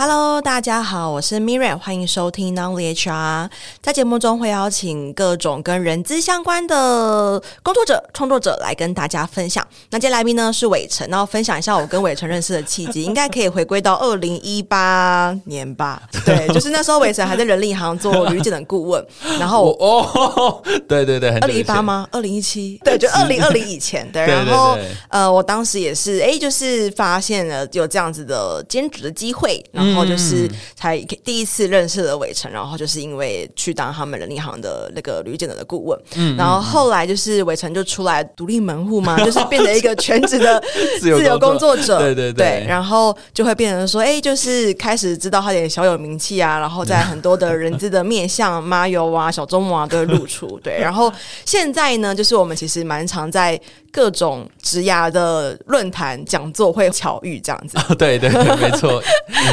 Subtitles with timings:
[0.00, 3.50] Hello，大家好，我是 Miriam，欢迎收听 Nonly HR。
[3.82, 9.66] 在节目中会邀请各种跟人资相关的工作者、创作者来跟大家分享。
[9.90, 16.00] 那今天来宾呢是伟成，然后分享一下我跟伟成认识的契机， 应该可以回归到二零一八年吧？
[16.24, 19.04] 对，就是那时候伟成还在人力银行做旅检的顾问。
[19.40, 22.06] 然后 哦，对对对，二零一八吗？
[22.12, 22.80] 二零一七？
[22.84, 24.08] 对，就二零二零以前。
[24.12, 24.78] 对，然后
[25.08, 29.60] 呃，我当时也是哎，就是发现了有这样子的兼职的机会。
[29.72, 40.62] 然后就是才第一次认识了伟成，然后就是因为去当他们人力行的那个旅检的顾问，嗯，然后后来就是伟成就出来独立门户嘛， 就是变成一个全职的
[41.00, 41.68] 自由工作。
[41.78, 51.12] 者，对对对，然后就会变成说，哎，就是开始知道他有点小有名气啊，然后在很多的人资的面向，妈油啊、小周末啊都会露出，对，然后
[51.44, 53.58] 现在呢，就是我们其实蛮常在
[53.92, 59.00] 各种职涯的论坛讲座会巧遇这样子，对对对，没错，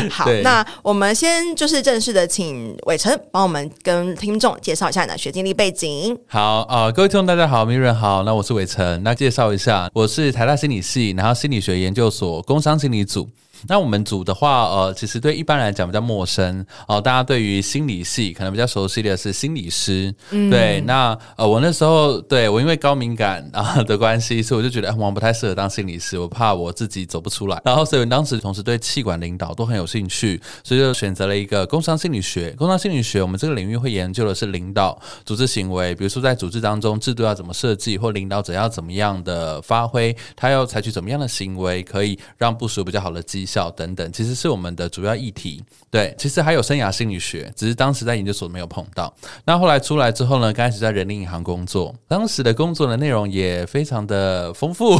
[0.09, 0.24] 好。
[0.25, 6.17] 对那我们先就是正式的，请伟成帮我们跟听众介绍一下你的学经历背景。
[6.27, 13.30] 好啊、呃，各位听众大家好，Miriam 好，那我是伟成，那介绍一下，我是台大心理系，然后心理学研究所工商心理组。
[13.67, 17.02] 那我们组的话，呃，其实对一般来讲比较陌生哦、呃。
[17.02, 20.81] 大家对于心理系可能比较熟悉的是心理师，嗯、对。
[20.81, 27.61] 那呃，我那时候对我因为高敏感啊的关系，所以我就觉得哎我不太适合当心理师，我怕我自己走不出来。
[27.63, 32.52] 然后所以当时同时对气管领导都很有兴趣，所以就选择了一个工商心理学。
[32.52, 43.55] 工商心理学，我们这个领域会研究的是领导组织行为，比如说在组织当中制度要怎么设计，或领导者要怎么样的发挥，他要采取怎么样的行为，可以让部署比较好的绩效。
[43.72, 45.64] 等等，其实是我们的主要议题。
[45.89, 49.14] 对，其实还有生涯心理学，只是当时在研究所没有碰到。
[49.45, 51.95] 那后来出来之后呢，刚开始在人力银行工作。
[52.08, 54.97] 当时的工作的内容也非常的丰富，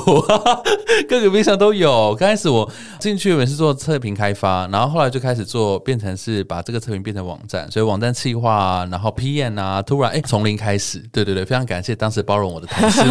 [1.10, 2.16] 各个面向都有。
[2.16, 11.00] 刚开始我进去也是做测评开发，然后后来就开始做，变成是把这个测评变成网站，所以网站企划啊，然后 P N 啊，突然哎从零开始。
[11.12, 13.02] 对对对，非常感谢当时包容我的同事。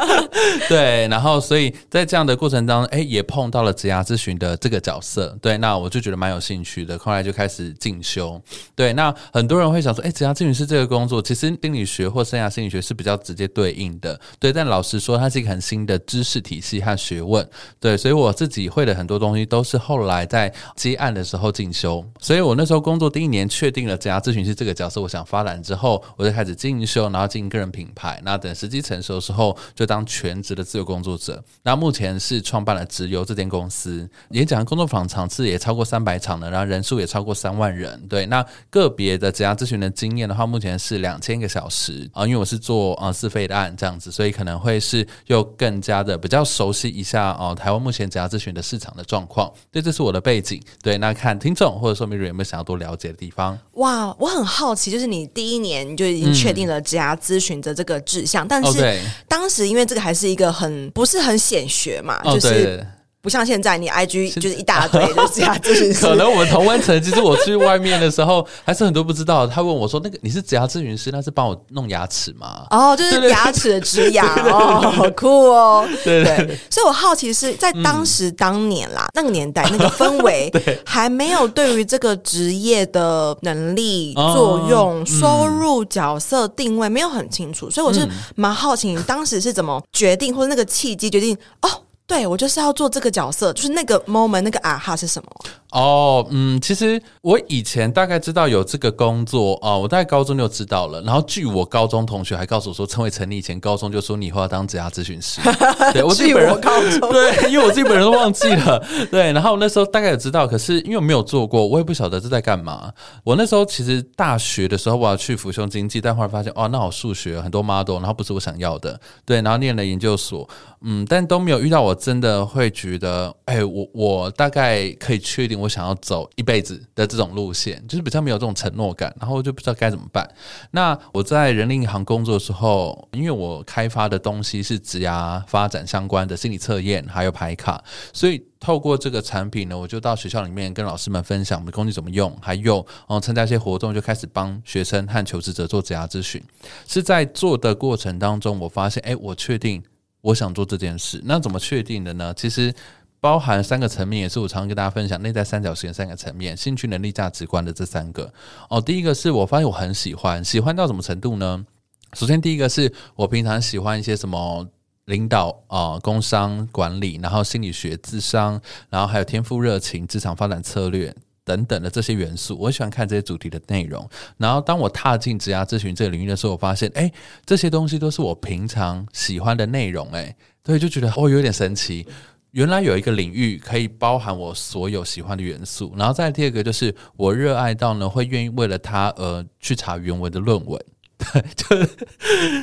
[0.68, 4.78] 对，然后所以在这样的过程当中，哎，也碰到了职涯咨询的这这个。
[4.88, 8.40] 角色对，那我就觉得蛮有兴趣的，后来就开始进修。
[8.74, 14.18] 对，那很多人会想说，哎，职涯咨询师这个工作，其实心理学或生涯心理学是比较直接对应的。
[14.38, 17.46] 对，但老实说，它是一个很新的知识体系和学问。
[17.80, 22.04] 对，所以我自己会的很多东西都是后来在接案的时候进修。
[22.20, 28.22] 所以我那时候工作第一年确定了职涯咨询师这个角色，我想发展之后，我就开始进修，然后进个人品牌。
[28.24, 31.42] 那等时机成熟的时候，就当全职的自由工作者。
[31.64, 34.57] 那目前是创办了职游这间公司，演讲。
[34.64, 38.00] 工作坊场次也超过三百场了，然后人数也超过三万人。
[38.08, 42.26] 对，那个别的职涯咨询的经验的话，目前是两千个小时啊。
[42.26, 47.54] 因为我是做啊自费的案这样子，所以可能会是又更加的比较熟悉一下哦、啊。
[47.54, 50.62] 台湾目前职涯咨询的市场的状况，对，这是我的背景。
[50.82, 53.58] 对，那看听众或者说 Miriam 有没有想要多了解的地方？
[53.74, 62.86] 哇，我很好奇，就是你第一年就已经确定了职涯咨询的这个志向，嗯、但是当时因为这个还是一个很不是很显学嘛，就是。
[63.28, 66.00] 不像现在，你 IG 就是一大堆的职涯咨询师。
[66.00, 69.46] 可能我们同温层，其实我去外面的时候，还是很多不知道。
[69.46, 75.86] 他问我说：“那个你是职涯咨询师，那是帮我弄牙齿吗？”哦，就是牙齿的植牙哦，好酷哦。
[76.02, 80.50] 对对，对，所以我好奇是在当时当年啦，嗯、那个年代那个氛围，
[80.86, 91.68] 还没有对于这个职业的能力、作用、哦、收入、角色定位没有很清楚，所以我是蛮好奇，你当时是怎么决定，或者那个契机决定哦。
[92.08, 95.30] 对，我就是要做这个角色，就是那个 moment，那个啊哈是什么？
[95.72, 101.02] 哦，嗯，其实我以前大概知道有这个工作啊、哦，我大概高中就知道了。
[101.02, 105.42] 然后据我高中同学还告诉我说，陈伟成，你以前高中就说你以后要当职业咨询师。
[105.92, 108.82] 对我自己本人高中 对，因为我自己本人都忘记了。
[109.10, 112.90] 对，然后那时候大概也知道，可是因为我没有做过，我也不晓得这在干嘛。
[113.22, 118.98] 我那时候其实大学的时候我要去辅修经济，但后来发现哦，那好数学很多 model，然后不是我想要的。
[119.26, 120.48] 对，然后念了研究所，
[120.80, 125.58] 嗯，但都没有遇到我真的会觉得，哎，我我大概可以确定。
[125.58, 130.28] 我想要走一辈子的这种路线，就是比较没有这种承诺感，然后就不知道该怎么办。
[130.70, 137.82] 那我在人力银行工作的时候，因为我开发的东西是职涯发展相关的心理测验，还有排卡，
[138.12, 146.40] 所以透过这个产品呢，我就到学校里面跟老师们分享我们的工具怎么用，还有嗯参加一些活动，就开始帮学生和求职者做职涯咨询。
[146.86, 149.82] 是在做的过程当中，我发现，哎，我确定
[150.20, 151.20] 我想做这件事。
[151.24, 152.34] 那怎么确定的呢？
[152.34, 152.74] 其实。
[153.20, 158.32] 包含三个层面，也是我常常跟大家分享内在三角形三个层面：兴趣、能力、价值观的这三个。
[158.70, 161.66] 哦，第一个是我发现我很喜欢，喜欢到什么程度呢？
[162.12, 164.64] 首先，第一个是我平常喜欢一些什么
[165.06, 171.12] 领导啊、工商管理，然后心理学、智商，然后还有天赋、热情、职场发展策略。
[171.48, 174.06] 等等的这些元素，我喜欢看这些主题的内容。
[174.36, 177.10] 然后当我踏进职涯咨询这个领域的时候，我发现，哎，
[177.46, 182.06] 这些东西都是我平常喜欢的内容，哎，对，就觉得哦，有点神奇。
[182.50, 185.94] 原来有一个领域可以包含我所有喜欢的元素。
[185.96, 190.82] 然后再第二个就是我热爱到呢，会愿意为了它而去查原文的论文。
[191.18, 191.66] 对， 就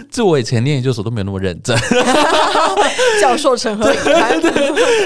[0.09, 1.77] 就我以前念研究所都没有那么认真，
[3.21, 4.51] 教授成何体统？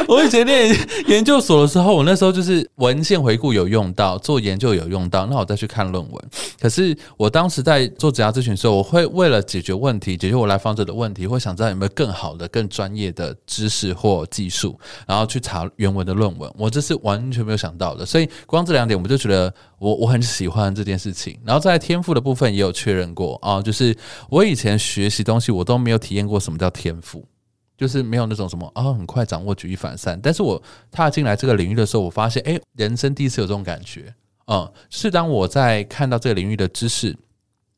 [0.07, 0.75] 我以前念
[1.07, 6.30] 研究所的时候，我那时候就是文献回顾有用到，做研究有用到，那我再去看论文。
[6.62, 16.50] 可是我当时在做职涯咨询的时候，我会为了解决问题，解决我来访者的问题，会想知道有没有更好的、更专业的知识或技术，然后去查原文的论文。
[16.56, 21.36] 我这是完全没有想到的，所以光这两点，我就觉得我我很喜欢这件事情。
[21.44, 23.38] 然后在天赋的部分也有确认过。
[23.41, 23.95] 啊，就是
[24.30, 27.25] 我以前学习东西，我都没有体验过什么叫天赋，
[27.77, 30.19] 就是没有那种什么啊、很快掌握举一反三。
[30.21, 34.13] 但是我踏进来这个领域的时候，我发现，哎，人生第一次有这种感觉。
[34.47, 37.15] 嗯，是当我在看到这个领域的知识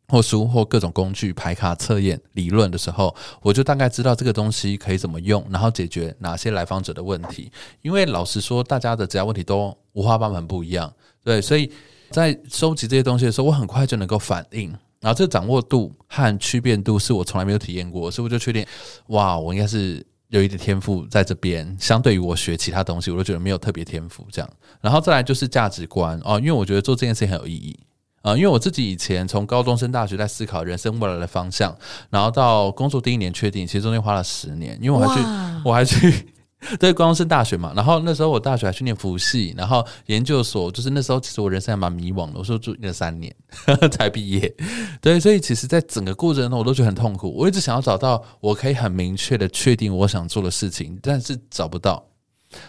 [0.07, 7.51] 或书或各种工具、排卡、测验、理论的时候，我就大概知道这个东西可以怎么用，然后解决哪些来访者的问题。
[7.81, 10.93] 因为老实说，大家的职涯问题都五花八门不一样，
[11.23, 11.71] 对，所以
[12.09, 14.73] 在收集这些东西的时候，我很快就能够反应。
[15.01, 18.63] 然后这掌握度和区辨度是我从来没有体验过，所以我就确定，
[19.07, 21.75] 哇，我应该是有一点天赋在这边。
[21.80, 24.50] 相对于我学其他东西，我都觉得没有特别天赋这样。
[24.80, 27.77] 然后再来就是价值观哦，因为我觉得做这件事情很有意义
[28.21, 28.38] 啊、呃。
[28.38, 31.75] 因为我自己以前从高中升大学在思考人生未来的方向，
[32.12, 35.21] 然后到工作第一年确定，其实中间花了十年，因为我还去，
[35.65, 36.27] 我还去。
[36.79, 43.35] 对，高中是大学嘛，然后那时候我大学还去念服系，然后研究所就是那时候其实我人生还蛮迷惘的，我说住那三年
[43.65, 44.55] 呵呵 才毕业，
[45.01, 52.05] 对，所以其实，在整个过程中我都觉得很痛苦，我一直想要找到我可以很明确的确定我想做的事情，但是找不到，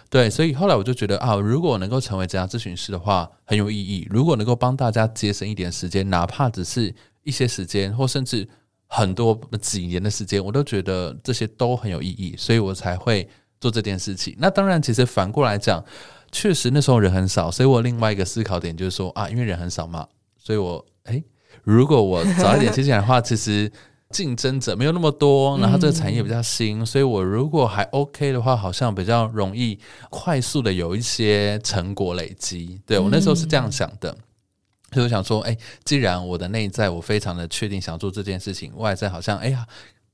[0.09, 6.95] 对，所以后来我就觉得啊，如果能够成为职涯咨询师的话，很有意义，如果能够帮大家节省一点时间，哪怕只是
[7.25, 8.49] 一些时间，或甚至
[8.87, 13.29] 很多几年的时间，我都觉得这些都很有意义，所以我才会。
[13.63, 15.83] 做这件事情，那当然，其实反过来讲，
[16.33, 20.05] 确实那时候人很少，所以我另外一个思考点就是说啊，因为人很少嘛，
[20.37, 21.23] 所以我诶，
[21.63, 23.71] 如果我早一点接进来的话，其实
[24.11, 29.79] 竞争者没有那么多，然后这个产业比较新，所以我如果还 OK 的话，好像比较容易
[30.11, 32.81] 快速的有一些成果累积。
[32.85, 34.11] 对，我那时候是这样想的，
[34.91, 39.65] 所以我想说，诶，既然我的内在我非常的确定想做这件事情，外在好像哎呀，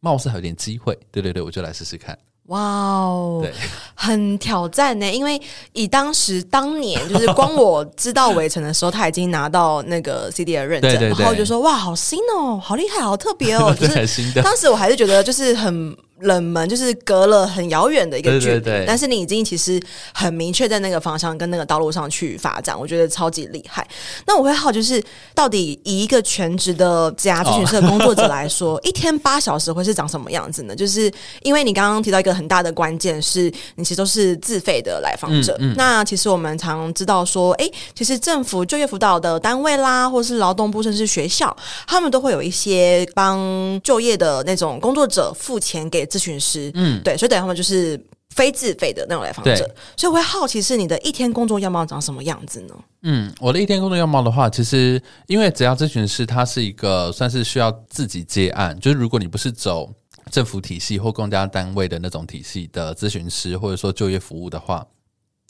[0.00, 2.19] 貌似还有点机会，对对对，我就来试试看。
[2.49, 3.47] 哇哦，
[3.95, 5.11] 很挑战呢。
[5.11, 5.41] 因为
[5.73, 14.43] 以当时当年，就是光我知道围城的时候，他已经拿到那个 CDA 的认证，对对对，然后就说哇，好新哦，好厉害，好特别哦， 就是。
[14.43, 15.97] 当时我还是觉得就是很。
[16.20, 19.81] 冷门就是隔了很遥远的一个距离，对对对，但是你已经其实
[20.12, 23.87] 很明确在那个方向跟那个道路上去发展，我觉得超级厉害。
[24.26, 25.00] 那我会好就是，
[25.32, 30.75] 到底以一个全职的家咨询社工作者来说，哦、 一天八小时会是长什么样子呢？
[30.75, 31.09] 就是
[31.43, 35.56] 因为你刚刚提到一个很大的关键，是你其实都是自费的来访者。
[35.61, 41.56] 嗯嗯、那其实我们常知道说，哎，其实政府就业辅导的单位啦，或是劳动部甚至是学校，
[41.87, 43.38] 他们都会有一些帮
[43.85, 46.07] 就业的那种工作者付钱给。
[46.08, 48.00] 咨询师，嗯，对，所以等于他们就是
[48.31, 49.56] 非自费的那种来访者，
[49.96, 52.75] 所以我会好奇是你的一天工作样貌长什么样子呢？
[53.02, 59.92] 嗯，我的一天工作样貌的话，其实因为只要咨询师他是一个算是需要自己接案，就是如果你不是走
[60.30, 64.87] 政府体系或公家单位的那种体系的咨询师，或者说就业服务的话，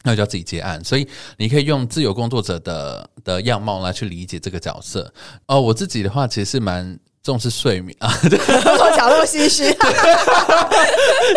[0.05, 1.07] 那就要自己接案，所以
[1.37, 5.13] 你可以用自由工作者的的样貌来去理解这个角色。
[5.47, 6.99] 哦，我自己的话其实是蛮。
[7.29, 7.95] 重视睡眠。
[8.01, 9.71] 啊，对，我讲那么唏嘘，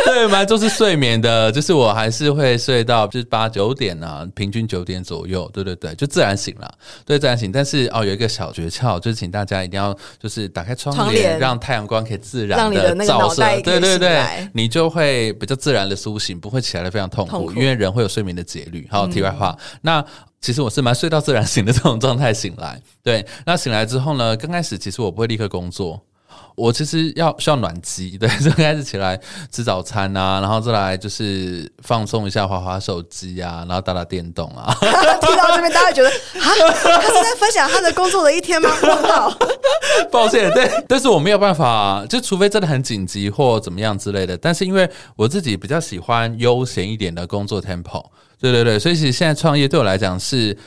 [0.05, 6.74] 对，蛮重视睡眠的，就是我还是会睡到就是八九点啊，平均九点左右，对对对，就自然醒了，
[7.05, 7.51] 对，自然醒。
[7.51, 11.39] 但是哦，有一个小诀窍，就是请大家一定要就是打开窗帘，帘。
[11.39, 17.53] 让太阳光可以自然的照射，对对对，你就会比较自然的苏醒，不会起来的非常痛苦，痛苦。
[17.60, 18.88] 因为人会有睡眠的节律。
[18.89, 20.05] 好，题外话，嗯、那。
[20.41, 23.24] 其实我是蛮睡到自然醒的这种状态醒来，对。
[23.45, 26.01] 那醒来之后呢，刚开始其实我不会立刻工作，
[26.55, 28.29] 我其实要需要暖机， 对。
[28.41, 29.20] 就开始起来
[29.51, 34.74] 吃早餐啊，然后再来就是放松一下，滑滑手机啊，然后打打电动啊。
[34.81, 38.70] 听到这边，大家觉得啊，他是在分享他的工作的一天吗？
[39.08, 39.38] 好，
[40.12, 44.38] 抱歉，对，但是我没有办法，就除非真的很紧急或怎么样之类的。
[44.38, 48.03] 但是因为我自己比较喜欢悠闲一点的工作 tempo。
[48.39, 50.58] 对对对，所以其实现在创业对我来讲是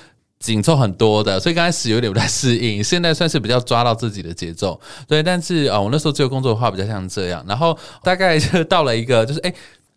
[0.40, 4.78] 紧凑很多的，所以刚开始有点不太适应，现在算是比较抓到自己的节奏。
[5.08, 9.54] 对，但是啊、我那时候自由工作的话比较像这样，然后大概就到了一个就是哎，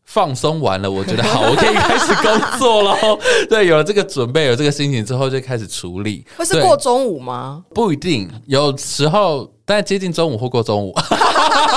[0.08, 2.98] 放松完了，我觉得好，我可以开始工作了。
[3.50, 6.26] 对，有了这个准备，有这个心情之后，就开始处理。
[6.38, 7.62] 会是过中午吗？
[7.76, 10.96] 不一定，有时候在接近中午或过中午，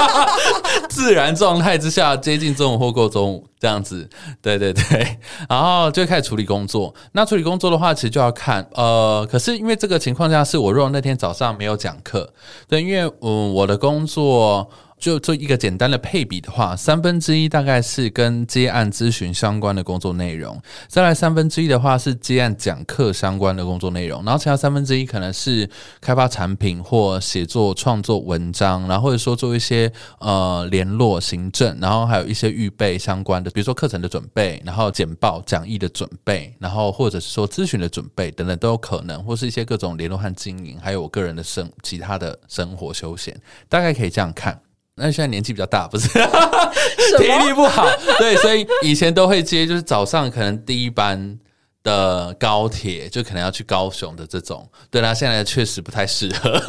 [0.89, 4.09] 自然状态之下接近中午或过中午这样子。
[4.41, 5.19] 对对对，
[5.49, 6.95] 然后就开始处理工作。
[7.11, 12.33] 那处理工作的话，其实就要看呃，可是因为这个情况下是我若那天早上没有讲课，
[12.69, 14.71] 对，因为嗯，我的工作。
[15.01, 25.69] 就做一个简单的配比的话，三分之一大概是跟接案咨询相关的工作内容，再来三分之一的话是接案讲课相关的工作内容，然后其他三分之一可能是
[26.01, 43.35] 开发产品或写作创作文章，然后或者说做一些呃联络行政，然后还有一些预备相关的，比如说课程的准备，然后简报讲义的准备，然后或者是说咨询的准备等等都有可能，或是一些各种联络和经营，还有我个人的生其他的生活休闲，
[43.69, 44.61] 大概可以这样看。
[45.01, 46.09] 那现在年纪比较大，不是？
[46.09, 47.89] 体力不好，
[48.19, 51.39] 对，所以以前都会接，就是早上可能第一班
[51.83, 56.61] 的高铁，就可能要去高雄的这种，对，啦现在确实不太适合，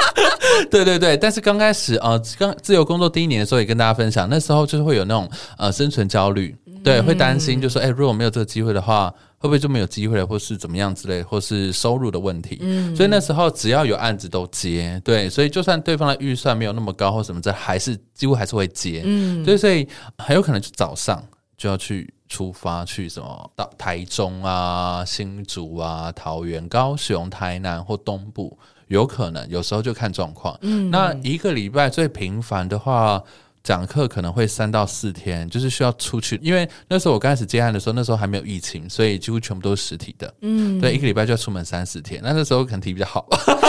[0.70, 1.16] 对对对。
[1.16, 9.12] 但是刚开始呃，刚自由工作第一年的时候，也跟大家分享，那时候就是会有那种呃生存焦虑，对，会担心，就说，哎，如果没有这个机会的话。
[9.42, 12.58] 会不会就没有机会了，或是怎么样之类，或是收入的问题？
[12.60, 21.24] 嗯，所以那时候只要有案子都接，对，所以就算对方的预算没有那么高或什么，这还是几乎还是会接，嗯，对，所以很有可能就早上
[21.56, 28.58] 就要去出发去什么到台中啊、新竹啊、桃园、高雄、台南或东部，
[28.88, 30.54] 有可能有时候就看状况。
[30.60, 33.24] 嗯，那一个礼拜最频繁的话。
[33.62, 40.32] 讲课可能会三到四天，就是需要出去，因为那时候我刚开始接案的时候，那时候还没有疫情，所以几乎全部都是实体的。
[40.40, 42.20] 嗯，对，一个礼拜就要出门三四天。
[42.24, 43.26] 那那时候可能体力比较好，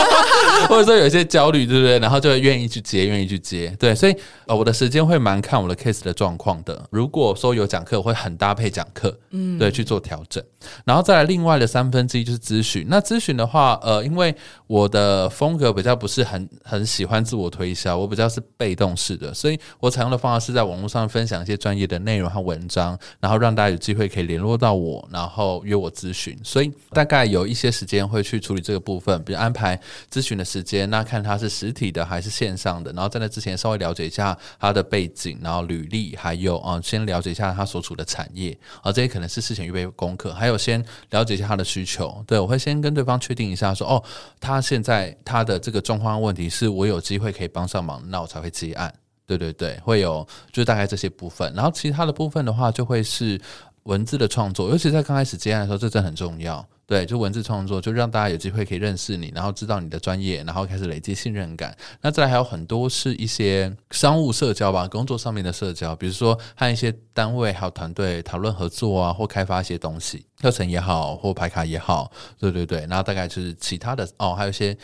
[0.66, 1.98] 或者说有一些焦虑，对不对？
[1.98, 3.76] 然后就会愿意去接，愿意去接。
[3.78, 6.82] 对，所以呃，我的时间会蛮看我的 case 的状况的。
[6.90, 10.42] 如果说有讲课，我会很搭配讲课，嗯，对，去做调整。
[10.86, 12.86] 然后再来另外的三分之一就是咨询。
[12.88, 14.34] 那咨询的话，呃，因为
[14.66, 19.60] 我的风格比较不是很很喜欢自我推销，我比较是被动式的，所以。
[19.82, 26.38] 我采用的方法是在网络上分享一些专业的内容和文章，然后让大家有机会可以联络到我，然后约我咨询。
[26.44, 29.76] 所以大概有一些时间会去处理这个部分，比如安排
[30.08, 42.22] 咨询的时间，那看他是实体的还是线上的，然后在那之前稍微了解一下他的背景，然后履历，还有啊，先了解一下他所处的产业，啊，这些可能是事前预备功课，还有先了解一下他的需求。
[42.24, 44.00] 对，我会先跟对方确定一下说，哦，
[44.38, 48.94] 他现在他的这个状况问题是我有机会可以帮上忙，那我才会接案。
[49.26, 53.40] 对对对，会有就是大概这些部分，然后其他的部分的话，就会是
[53.84, 56.66] 文字的创作，尤其在刚开始接案的时候，这真很重要。
[56.84, 61.74] 对，就文字创作，就让大家有机会可以认识你，然后知道你的专业，然后开始累积信任感。
[62.02, 72.80] 那再来还有很多是一些商务社交吧，工作上面的社交，比如说和一些单位还有团队讨论合作啊，或开发一些东西，课程也好，或排卡也好，对对对。
[72.80, 74.76] 然后大概就是其他的哦，还有一些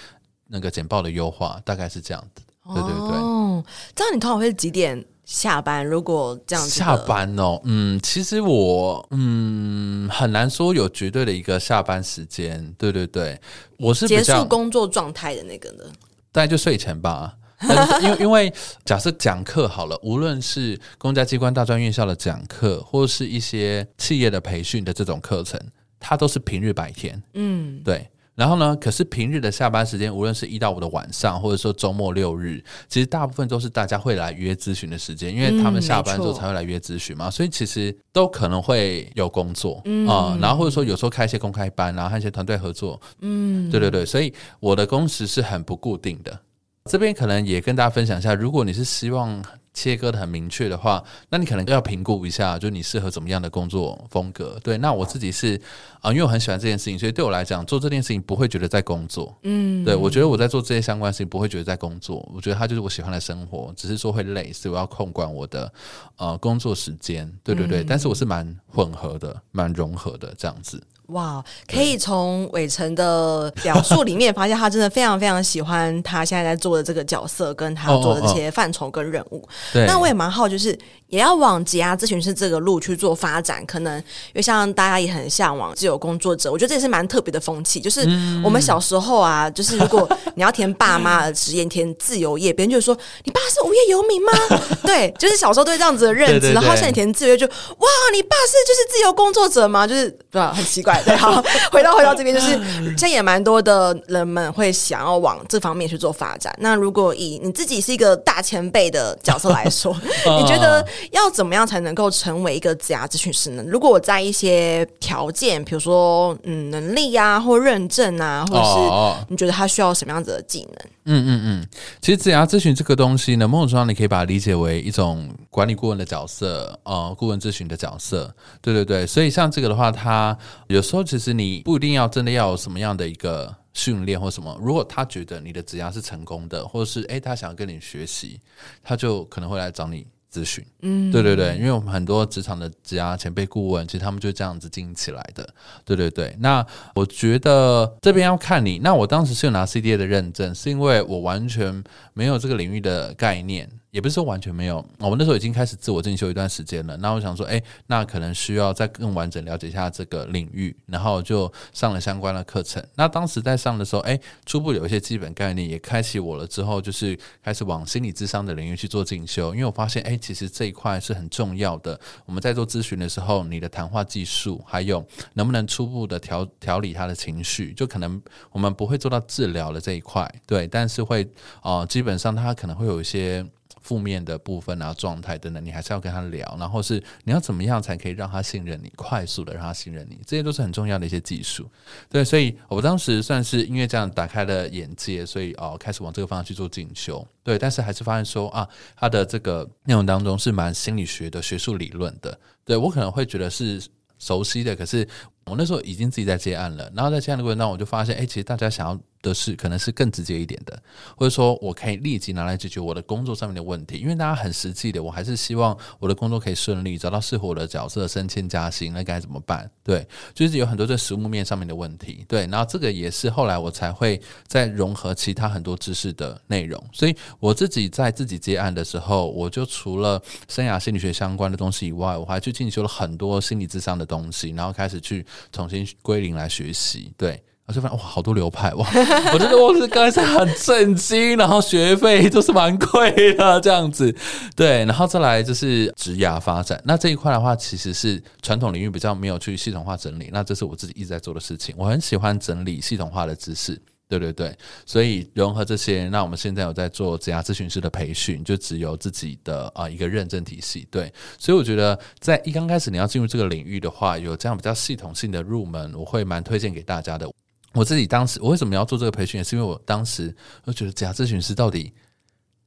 [0.46, 2.40] 那个简报的优化，大概是这样的。
[2.74, 5.86] 对对对，哦，这样你通常会几点下班？
[5.86, 12.74] 如果这样子下班哦，嗯，其实我嗯很难说有绝对的一个下班时间。
[12.78, 13.40] 对对对，
[13.78, 15.84] 我是结束工作状态的那个呢，
[16.32, 17.34] 大概就睡前吧。
[18.02, 18.52] 因为因为
[18.84, 25.60] 假设讲课好了，无论是公家机关、大专院校的讲课，或是一些企业的培训的这种课程，
[25.98, 27.20] 它都是平日白天。
[27.34, 28.08] 嗯，对。
[28.38, 46.38] 然后呢，可是平日的下班时间，无论是一到五的晚上，或者说周末六日，其实大部分都是大家会来约咨询的时间，因为他们下班之后才会来约咨询嘛，嗯、所以其实都可能会有工作啊、然后或者说有时候开一些公开班，然后和一些团队合作，嗯，对对对，所以我的工时是很不固定的。
[46.84, 49.42] 这边可能也跟大家分享一下，如果你是希望。
[49.78, 54.58] 切割的很明确的话，那你可能要评估一下，就你适合怎么样的工作风格。
[54.64, 55.54] 对，那我自己是
[56.00, 59.38] 啊、呃，因为我很喜欢这件事情，所以对我来讲，做这件事情不会觉得在工作。
[59.44, 65.72] 嗯，对，我觉得我在做这些相关的事情不会觉得在工作，我觉得它就是我喜欢的生活，只是说会累，所以我要控管我的
[66.16, 67.32] 呃工作时间。
[67.44, 70.82] 对对对，嗯、但是我是蛮混合的，蛮融合的这样子。
[71.08, 79.48] 哇，可以从伟成的表述里面发现，他真的非常非常喜欢他现在在做的这个角色，跟他做的这些范畴跟任务。
[79.86, 83.64] 那我也蛮好，就是也要往职涯咨询师这个路去做发展。
[83.66, 87.80] 可能因为像大家也很向往自由工作者，我觉得这也是蛮特别的风气。
[87.80, 88.00] 就是
[88.44, 94.32] 我们小时候啊，就是如果你要填爸妈的职业，填自由业，别人就说你爸是无业游民吗？
[94.84, 96.32] 对，就是小时候对这样子的认知。
[96.34, 99.86] 对对对，然后现在填自由业就哇，你爸是就是自由工作者吗？
[99.86, 100.52] 就是对吧？
[100.52, 101.02] 很奇怪。
[101.04, 102.48] 对，好，回到回到这边，就是
[102.96, 106.54] 现在也蛮多的人们会想要往这方面去做发展。
[106.58, 109.94] 那如果以你自己是一个大前辈的角色来说，
[110.38, 113.62] 你觉得要怎么样才能够成为一个职涯咨询师呢？
[113.66, 120.90] 如果我在一些条件，比如说嗯能力啊，或认证啊，或者是你觉得他需要什么样子的技能？
[121.10, 121.68] 嗯嗯嗯，
[122.02, 128.34] 其实职涯咨询这个东西呢，某种程度上你可以把它理解为一种管理顾问的角色，呃，顾问咨询的角色。
[128.60, 130.36] 对对对，所以像这个的话，他
[130.66, 133.54] 有时候其实你不一定要真的要有什么样的一个。
[133.74, 138.40] 训练或什么，如果他觉得你的职涯是成功的，或者是诶，他想要跟你学习，
[138.82, 140.64] 他就可能会来找你咨询。
[140.82, 145.48] 嗯，对对对，因为我们很多职场的职涯前辈顾问，其实他们就这样子经营起来的。
[145.84, 148.78] 对对对，那我觉得这边要看你。
[148.78, 151.82] 那我当时是有拿 CDA 的认证，是因为我完全
[152.14, 153.68] 没有这个领域的概念。
[153.90, 156.94] 也不是说完全没有，我们那时候已经开始自我进修一段时间了。
[156.98, 162.84] 那我想说，哎，那可能需要再更完整了解一下这个领域，然后就上了相关的课程。
[162.96, 166.46] 那当时在上的时候，哎，初步有一些基本概念，也开启我了。
[166.46, 171.98] 之后就是开始往心理智商的领域去做进修，因为我发现，哎，其实这一块是很重要的。
[172.26, 175.02] 我们在做咨询的时候，你的谈话技术，还有
[175.32, 181.24] 能不能初步的调调理他的情绪，就可能我们不会做到治疗的这一块，对，但是会，
[181.62, 183.46] 哦、呃，基本上他可能会有一些。
[183.80, 186.56] 负面的部分啊，状态等等，你还是要跟他聊。
[186.58, 191.68] 然后是你要怎么样才可以让他信任你，快速的让他信任你，这些都是很重要的一些技术。
[192.08, 197.26] 对，所以我当时算是因为这样打开了眼界，所以哦，开始往这个方向去做进修。
[197.42, 202.38] 对，但是还是发现说啊，他的这个内容当中是蛮心理学的学术理论的。
[202.64, 203.82] 对，我可能会觉得是
[204.18, 205.06] 熟悉的，可是
[205.46, 206.90] 我那时候已经自己在接案了。
[206.94, 208.98] 然后在接案的过程当中，我就发现，哎，其实大家想要。
[209.28, 210.82] 的是可能是更直接一点的，
[211.16, 219.70] 或者说我可以立即拿来解决我的工作上面的问题，因为大家很实际的，我还是希望我的工作可以顺利，找到适合我的角色，升迁加薪，那该怎么办？
[219.84, 237.42] 对，就是有很多在实物面上面的问题，对，然后这个也是后来我才会再融合其他很多知识的内容，所以我自己在自己接案的时候，我就除了生涯心理学相关的东西以外，我还去进修了很多心理智商的东西，然后开始去重新归零来学习，对。
[237.68, 238.86] 我就发现哇，好多流派哇！
[239.34, 244.10] 我觉得我是刚开始很震惊，然后学费都是蛮贵的这样子，
[244.56, 246.82] 对，然后再来就是职涯发展。
[246.86, 250.30] 那这一块的话，其实是传统领域比较没有去系统化整理。
[250.32, 251.74] 那这是我自己一直在做的事情。
[251.76, 253.78] 我很喜欢整理系统化的知识，
[254.08, 254.56] 对对对。
[254.86, 260.88] 所以融合这些，那我们现在有在做职涯咨询师的培训，就只有自己的啊、一个认证体系。
[260.90, 267.30] 对，所以我觉得在一刚开始你要进入这个领域的话，有这样比较系统性的入门，我会蛮推荐给大家的。
[267.74, 269.38] 我自己当时，我为什么要做这个培训？
[269.38, 271.92] 也是因为我当时我觉得假咨询师到底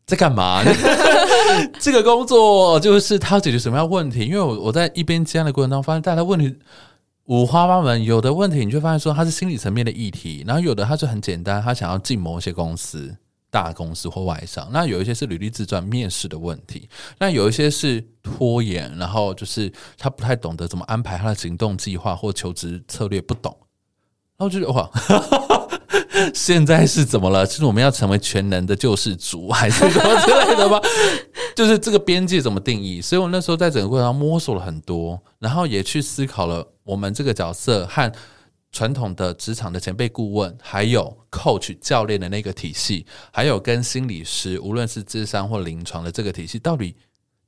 [0.05, 0.63] 在干嘛？
[1.79, 4.25] 这个工作就是他要解决什么样的问题？
[4.25, 6.55] 因为我我在一边接案的过程当中，发现大家问题
[7.25, 13.15] 五花八门，有的问题你就发现说他是心理层面的议题，然后有的他就很简单，他想要进某一些公司、
[13.49, 14.69] 大公司或外商。
[14.71, 16.87] 那有一些是履历自传、面试的问题，
[17.19, 23.55] 那有一些是拖延，然后就是他不太懂得怎么安排他的行动计划或求职策略，不懂。
[24.41, 24.89] 然后就觉得哇，
[26.34, 27.45] 现在是怎么了？
[27.45, 30.82] 是我们要成为全能的救世主，还是什么之类的吗？
[31.56, 32.99] 就是这个边界怎么定义？
[32.99, 38.12] 所以我那时候在整个过程中摸索了很多，然后也去思考了我们这个角色和
[38.71, 46.95] 传统的职场的前辈顾问，还有 coach 教练的那个体系，还有跟心理师，无论是智商或临床的这个体系，到底。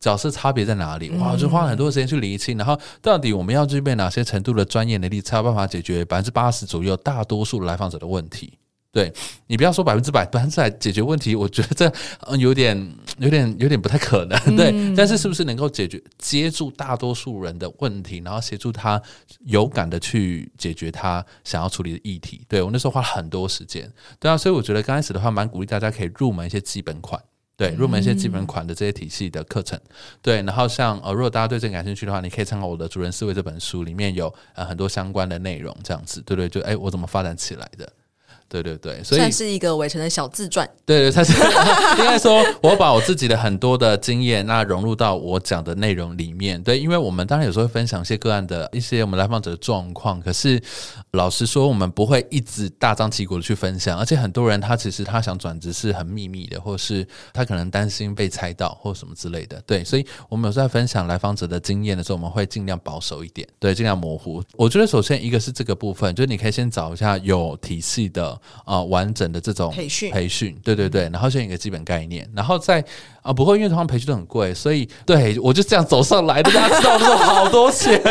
[0.04, 1.10] 角色差别在哪里？
[1.12, 8.60] 哇，就花了很多时间去厘清，然后到底我们要具备哪些程度的专业能力，才有办法解决百分之八十左右大多数来访者的问题？
[8.92, 9.12] 对，
[9.48, 11.92] 你不要说百分之百，百分之百解决问题，我觉得这
[12.28, 12.78] 嗯有点、
[13.18, 14.38] 有点、有点不太可能。
[14.58, 19.02] 对，但是是不是能够解决接住大多数人的问题，然后协助他
[19.46, 22.42] 有感的去解决他想要处理的议题？
[22.50, 23.90] 对，我那时候花了很多时间。
[24.20, 27.20] 对啊，所以我觉得刚开始的话，蛮鼓励大家可以入门一些基本款。
[27.56, 29.80] 对，入门一些基本款的这些体系的课程，
[30.22, 37.92] 对，然后像呃，如果大家对这个感兴趣的话，你可以参考我的《主人思维》这本书，里面有呃很多相关的内容，这样子，对对，就哎，我怎么发展起来的。
[38.62, 40.70] 对对对，所以算是一个伟成的小自传。
[40.86, 41.34] 对对，他是
[41.98, 46.62] 应该说，我把我自己的很多的经验，那融入到我讲的内容里面。
[46.62, 50.62] 对，因为我们当然有时候会分享一些个案的一些我们来访者的状况，可是
[51.14, 53.98] 老实说，我们不会一直大张旗鼓的去分享。
[53.98, 59.60] 而且很多人他其实他想转职是很秘密的，或是他可能担心被猜到或什么之类的。
[59.66, 64.44] 对，所以我们有时候在分享来访者的经验的时候，我们会尽量保守一点，对，尽量模糊。
[64.58, 68.40] 我觉得首先一个是这个部分，就是你可以先找一下有体系的。
[68.66, 72.86] 啊、呃，完整的这种培训，培训，对对对，然后先一个基本概念，然后再啊、
[73.26, 78.02] 呃，不会，因为通常培训都很贵，所以对我就这样走上来的，大家知道我说好多钱，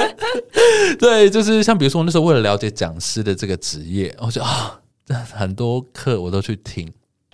[0.99, 4.81] 对，就是像比如说我那时候为了了解讲师的这个职业，我就啊，
[5.33, 6.91] 很多课我都去听，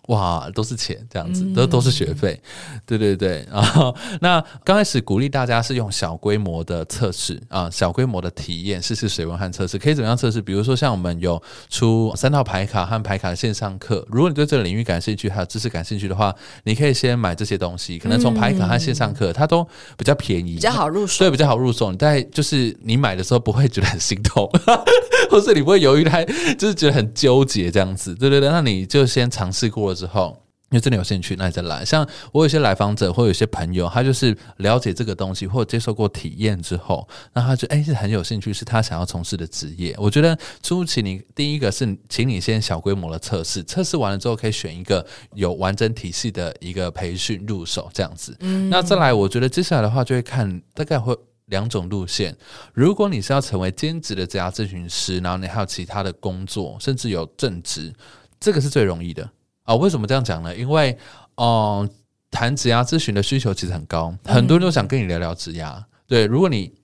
[0.09, 2.41] 哇，都是钱这样子，都都是学费，
[2.87, 3.47] 对对对。
[3.51, 10.41] 然后 那刚开始鼓励大家是用小规模的测试啊，小规模的体验，试试水温和测试，可以怎么样测试？
[10.41, 17.99] 比如说像我们有出三套牌卡和牌卡的线上课，如果你对这个领域感兴趣，还有知识感兴趣的话，你可以先买这些东西。
[17.99, 19.63] 可能从牌卡和线上课，它都
[19.99, 21.93] 比较便宜，比较好入手，对，比较好入手。
[21.93, 24.51] 你在就是你买的时候不会觉得很心痛，
[25.31, 26.25] 或是你不会犹豫，太
[26.57, 28.49] 就是觉得很纠结这样子，对对对。
[28.49, 29.98] 那你就先尝试过了。
[29.99, 31.83] 之后，因为真的有兴趣，那你再来。
[31.83, 39.97] 像我有些来访者，或有些朋友，他就是了解这个东西，或接受过体验之后，那他就哎是很有兴趣，是他想要从事的职业。
[39.99, 48.37] 我觉得初期你第一个是，请你先小规模的测试，测试完了之后可以选一个有完整体系的一个培训入手，这样子。
[48.41, 52.37] 嗯，那再来，我觉得接下来的话就会看大概会两种路线。
[52.75, 57.91] 如果你是要成为兼职的职涯咨询师，然后你还有其他的工作，甚至有正职，
[58.39, 59.27] 这个是最容易的。
[59.69, 60.57] 啊，为什么这样讲呢？
[60.57, 60.97] 因为，
[61.37, 61.89] 嗯、
[62.31, 65.85] 谈职涯咨询的需求其实很高，很多人都想跟你聊聊职涯。
[66.07, 66.78] 对，如果你。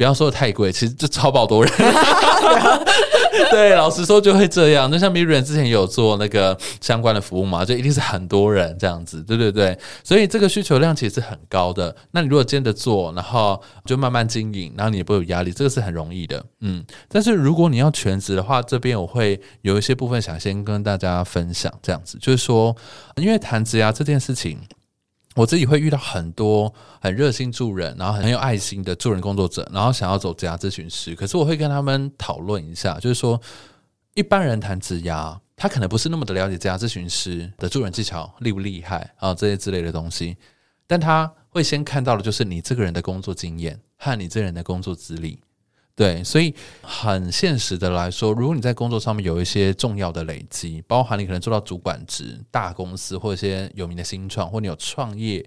[0.00, 1.70] 不要说太贵，其实就超爆多人。
[3.50, 4.88] 对，老实说就会这样。
[4.90, 9.22] 那像 Miru 之前有做那个相关的服务嘛，就一定是很多人这样子。
[9.22, 11.94] 对对对，所以这个需求量其实是很高的。
[12.12, 16.42] 那你如果兼着做，然后就慢慢经营，然后你也不会有压力，这个是很容易的。
[16.60, 22.74] 嗯，但是如果你要全职的话，这边我会有一些部分想先跟大家分享，这样子就是说，
[23.16, 24.58] 因为谈职涯这件事情。
[25.36, 31.14] 我自己会遇到很多很热心助人，然后很有爱心的助人工作者，然后想要走职涯咨询师。
[31.14, 33.40] 可是我会跟他们讨论一下，就是说
[34.14, 40.36] 一般人谈职涯，他可能不是那么的了解职涯咨询师的助人技巧厉不厉害啊，这些之类的东西，
[40.86, 45.40] 但他会先看到的就是你这个人的工作经验和你这个人的工作资历。
[45.94, 55.46] 对，所以很现实的来说，如果你在工作上面有一些重要的累积，包含你可能做到主管职、大公司或者一些有名的新创，或你有创业，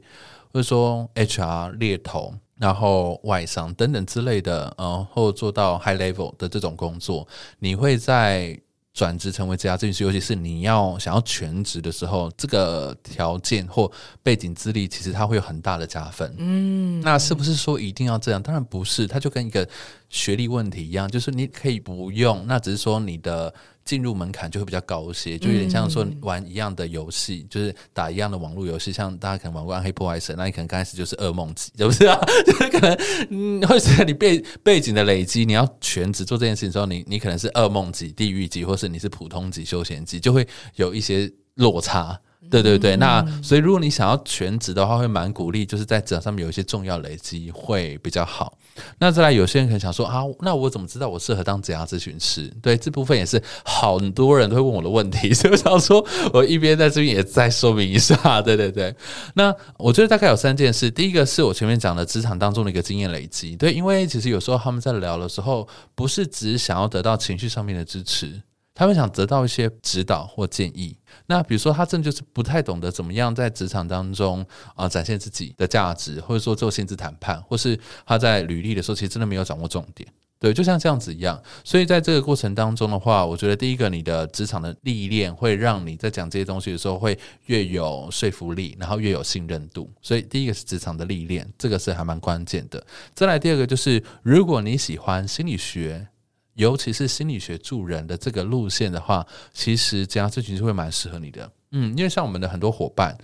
[0.52, 7.28] 或者说 HR 猎头，然后外商等等之类的，呃，或做到 high level 的这种工作，
[7.60, 8.60] 你会在。
[8.94, 16.34] 转职成为职涯咨询师，尤其是你要想要全职的时候，这个条件或背景资历，其实它会有很大的加分。
[16.38, 18.42] 嗯，那是不是说一定要这样？
[18.42, 19.68] 当然不是，它就跟一个
[20.10, 23.54] 学历问题一样，就是你可以不用，那只是说你的。
[23.86, 32.20] 进入门槛就会比较高一些，就有点像说玩一样的游戏，嗯、就是打一样的网络游戏，像大家可能玩过《暗黑破坏神》，那你可能刚开始就是噩梦级，是不是啊？
[32.46, 32.98] 就是可能
[33.30, 42.20] 嗯，会随着你背背景的累积，你要全职做这件事情的时候，你你可能是噩梦级、地狱级，或是你是普通级、休闲级，就会有一些落差。
[42.50, 48.58] 对对对，那所以如果你想要全职的话，会蛮鼓励，就是在职场上面有一些重要累积会比较好。
[49.00, 52.52] 那再来，有些人可能想说啊，那我怎么知道我适合当职涯咨询师？
[52.62, 58.42] 对，这部分也是很多人都会问我的问题，所以我想说，我一边在这边也再说明一下。
[58.42, 58.96] 对对对，
[59.36, 63.56] 那我觉得大概有三件事，第一个是我前面讲的职场当中的一个经验累积。
[63.56, 68.42] 对，因为其实有时候他们在聊的时候，不是只想要得到情绪上面的支持。
[68.76, 70.98] 他们想得到一些指导或建议。
[71.26, 80.08] 那比如说，他真的就是不太懂得怎么样在职场当中啊、展现自己的价值，或者说做薪资谈判，或是他在履历的时候，其实真的没有掌握重点。
[80.38, 81.42] 对，就像这样子一样。
[81.64, 89.90] 所以在这个过程当中的话，我觉得第一个，你的职场的历练会让你在讲这些东西的时候会越有说服力，然后越有信任度。
[90.02, 92.86] 所以第一个是职场的历练，这个是还蛮关键的。
[93.14, 96.10] 再来第二个就是，如果你喜欢心理学。
[96.56, 101.52] 尤其是心理学助人的这个路线的话，其实这样咨询是会蛮适合你的。
[101.72, 103.18] 嗯，因为像我们的很多伙伴，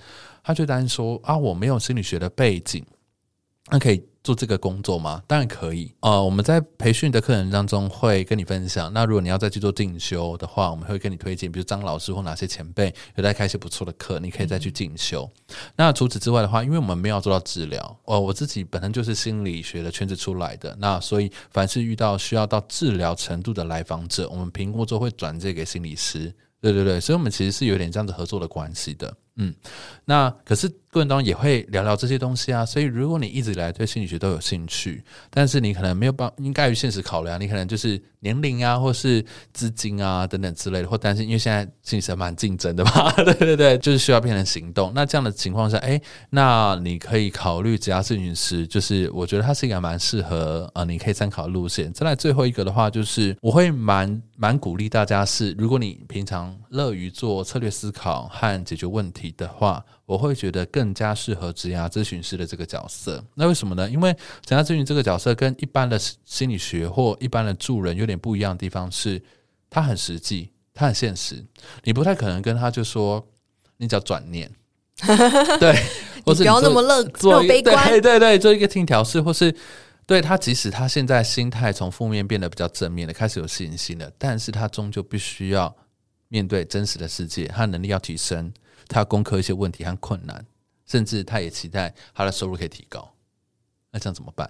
[0.43, 2.83] 他就担心说啊，我没有心理学的背景，
[3.69, 5.21] 那可以做这个工作吗？
[5.27, 5.93] 当然可以。
[6.01, 8.91] 呃，我们在培训的课程当中会跟你分享。
[8.93, 15.29] 那如果你要再去做进修的话，我们会跟你推荐，比如张老师或哪些前辈有在开一些不错的课，你可以再去进修。
[15.75, 26.33] 那除此之外的话，因为我们没有做到治疗，呃，我自己本身就是心理学的圈子出来的，那所以凡是遇到需要到治疗程度的来访者，我们评估之后会转介给心理师。
[26.61, 29.15] 对对对，所以我们其实是有点这样子合作的关系的。
[29.37, 29.55] 嗯，
[30.03, 32.65] 那可是过程当中也会聊聊这些东西啊。
[32.65, 39.23] 所以如果你一直以来对心理学都有兴趣，但是你可能没有办，应该于现实考量，你可能就是年龄啊，或是
[39.53, 43.11] 资金啊等等之类的，或担心，因为现在心理学蛮竞争的嘛。
[43.23, 44.91] 对对对，就是需要变成行动。
[44.93, 51.93] 那这样的情况下，哎，那你可以考虑职涯咨询师，就是我觉得它是一个蛮适合呃，你可以参考路线。
[51.93, 59.29] 再来最后一个的话，就是我会蛮蛮鼓励大家是，如果你平常乐于做策略思考和解决问题。
[59.37, 63.23] 的话，我会觉得更加适合职涯咨询师的这个角色。
[63.35, 63.87] 那为什么呢？
[63.87, 64.11] 因为
[64.43, 69.21] 职涯咨询这个角色跟一般的心理学或一般的助人有点不一样的地方是，
[69.69, 71.45] 它很实际，它很现实。
[71.83, 73.23] 你不太可能跟他就说，
[73.77, 74.49] 你只要转念，
[75.59, 75.75] 对，
[76.25, 77.61] 或是不要那么乐观，对
[78.01, 79.55] 对对，做一个听调试，或是
[80.07, 85.75] 对他，即使他现在心态从负面变得比较正面的，开始有信心了，但是他终究必须要
[86.29, 88.51] 面对真实的世界，他能力要提升，
[88.87, 90.43] 他要攻克一些问题和困难，
[90.85, 93.11] 甚至他也期待他的收入可以提高，
[93.91, 94.49] 那这样怎么办？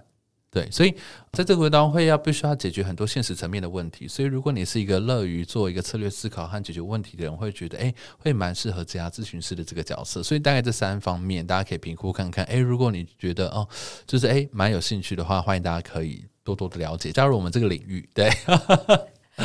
[0.52, 0.92] 对，所以
[1.30, 4.08] 在这个回答会要必须要解决很多现实层面的问题。
[4.08, 10.24] 所以，如果你是一个乐于做一个策略思考和解决问题的人，会觉得诶，会蛮适合职涯咨询师的这个角色。
[10.24, 12.44] 所以，大概这三方面，大家可以评估看看。
[12.46, 13.64] 诶，如果你觉得哦，
[14.08, 18.08] 就是诶蛮有兴趣的话，欢迎大家可以多多的了解，加入我们这个领域。
[18.12, 18.28] 对。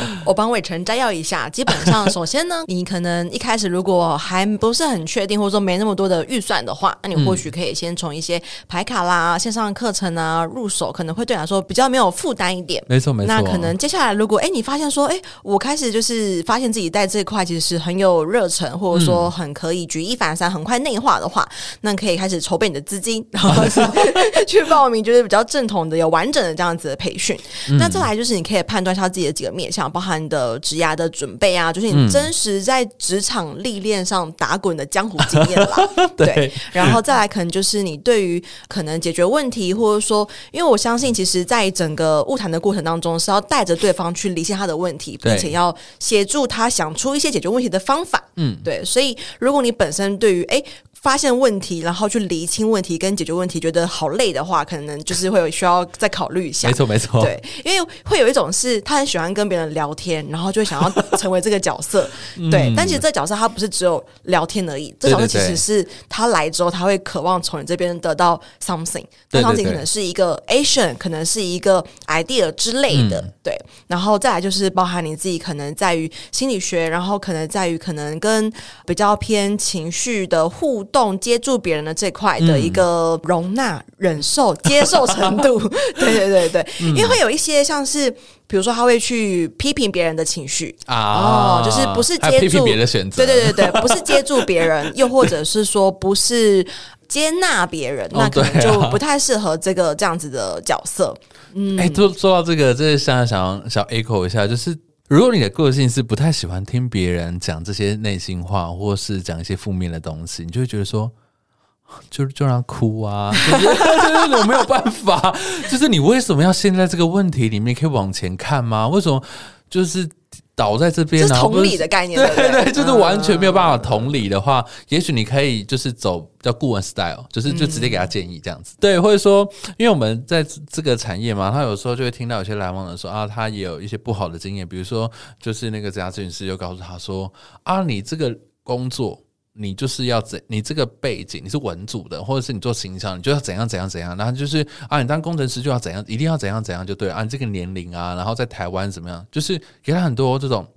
[0.26, 12.84] 我帮伟成摘要一下，基本上，首先呢，你可能一开始如果还不是很确定，或者说没那么多的预算的话，那你或许可以先从一些牌卡啦、线上课程啊入手，可能会对你来说比较没有负担一点。
[12.88, 13.28] 没错，没错。
[13.28, 21.48] 那可能接下来，如果哎，你发现说，哎，我开始就是发现自己在这一块其实是很有热忱，或者说很可以举一反三、很快内化的话，
[21.82, 23.64] 那可以开始筹备你的资金，然后
[24.48, 27.38] 去报名，就是比较正统的、有完整的这样子的培训。
[27.70, 30.16] 嗯、那再来就是你可以判断一下自己的几个面向，包含。
[30.28, 35.90] 的职涯的准备啊，就是你真实在职场历练上打滚的江湖经验啦。
[36.18, 48.24] 对，对，然后再来可能就是你对于可能解决问题，或者说，因为我相信，其实在整个物谈的过程当中，是要带着对方去理清他的问题，并且要协助他想出一些解决问题的方法。
[48.38, 48.84] 嗯，对。
[48.84, 50.64] 所以，如果你本身对于哎。
[51.06, 56.68] 发现问题，然后去厘清问题跟解决问题，觉得好累的话，可能就是会有需要再考虑一下。
[56.68, 57.22] 没错，没错。
[57.22, 60.90] 对，因为会有一种是他很喜欢跟别人聊天，然后就想要
[61.20, 62.10] 成为这个角色。
[62.50, 69.06] 对，但其实这个角色他不是只有聊天而已，这角色其实是他来之后他会渴望从你这边得到 something。
[69.30, 73.24] 这 something 可能是一个 action，可能是一个 idea 之类的。
[73.44, 78.52] 对，然后再来就是包含你自己可能在于心理学，然后可能在于可能跟
[78.88, 81.20] 比较偏情绪的互动。
[81.20, 85.60] 接住别人的这块的一个容纳、忍受、接受程度，
[86.00, 88.10] 对对对对，因为会有一些像是，
[88.48, 90.74] 比如说他会去批评别人的情绪。
[90.86, 96.66] 啊，哦，就是不是接住别人的选择，对对对对， 不是接住别人，又或者是说不是
[97.10, 101.14] 接纳别人，那可能就不太适合这个这样子的角色。
[101.54, 104.78] 嗯，哎，做做到这个，这现在想想 echo 一下，就是。
[105.08, 111.12] 如果你的个性是不太喜欢听别人讲这些内心话，或是讲一些负面的东西，你就会觉得说，
[112.10, 115.36] 就就让哭啊， 就是我没有办法，
[115.70, 117.76] 就是你为什么要陷在这个问题里面？
[117.76, 118.88] 可以往前看吗？
[118.88, 119.24] 为什么
[119.70, 120.10] 就是？
[120.56, 130.42] 倒在这边，然后同理的概念，对对对，就是完全没有办法同理的话，嗯、也许你可以就是走叫顾问 style，就是就直接给他建议这样子，嗯、对，或者说，因为我们在
[130.72, 137.32] 这个产业嘛，他有时候就会听到有些来往的说啊，他也有一些不好的经验，比如说就是那个职涯咨询师就告诉他说
[137.64, 139.25] 啊，你这个工作。
[139.58, 140.42] 你就是要怎？
[140.48, 144.16] 你这个背景你是文组的，或者是你做形象，你就要怎样怎样怎样。
[144.18, 147.10] 然后就是啊，你当工程师就要怎样，一定要怎样怎样就对。
[147.10, 149.26] 啊，你、这个年龄啊，然后在台湾怎么样？
[149.32, 150.68] 就是给他很多这种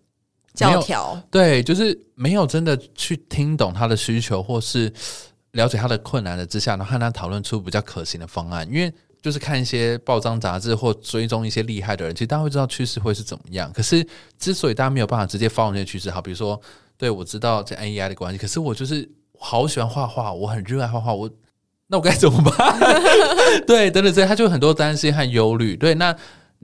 [0.54, 1.20] 教条。
[1.28, 4.92] 对，就是没有真的去听懂他的需求，或是
[5.50, 8.64] 了解他的困难的之下，然后和他讨论出比较可行的方案。
[8.68, 13.72] 因为就是看一些报章杂志或追踪一些厉害的人，其实大家会知道趋势会是怎么样。
[13.72, 14.06] 可是
[14.38, 16.60] 之所以大家没有办法直接 follow 那些趋势，好，比如说。
[16.98, 19.08] 对，我知道这 N E I 的关系，可是我就是
[19.38, 21.30] 好喜欢画画，我很热爱画画，我
[21.87, 22.78] 那我该怎么办？
[23.66, 25.76] 对，等等，这他就很多担心和忧虑。
[25.76, 26.14] 对，那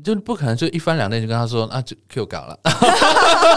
[0.02, 2.58] 就不可能就一翻两瞪就跟他说啊，就 Q 搞了，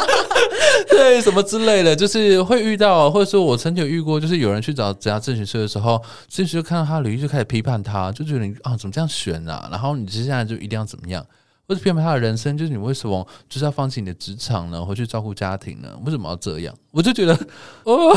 [0.87, 5.95] 对，什么之类的，就是会遇到，或者说我曾经有遇过，就是有人去找职涯咨询师的时候，
[6.29, 9.67] 咨询师看到他履历就开始批判他，就觉得你啊怎么这样选啊？
[9.71, 11.25] 然后你接下来就一定要怎么样？
[11.67, 14.83] 或者批判他的人生，就是你为什么就是要放弃你的职场呢？
[14.85, 15.89] 回去照顾家庭呢？
[16.05, 16.73] 为什么要这样？
[16.91, 17.37] 我就觉得
[17.83, 18.15] 哦，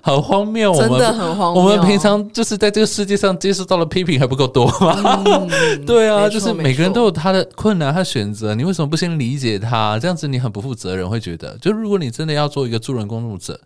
[0.00, 0.72] 好荒谬！
[0.76, 1.62] 真的很荒谬。
[1.62, 5.22] 我们平常就是在这个世界上接受到的批评还不够多吗？
[5.26, 9.98] 嗯、对啊，就是每个人都有他的困难和选择，你为什么不先理解他？
[9.98, 13.60] 这样子你很不负责任，会觉得，就如果你真的要做一个助人工作者，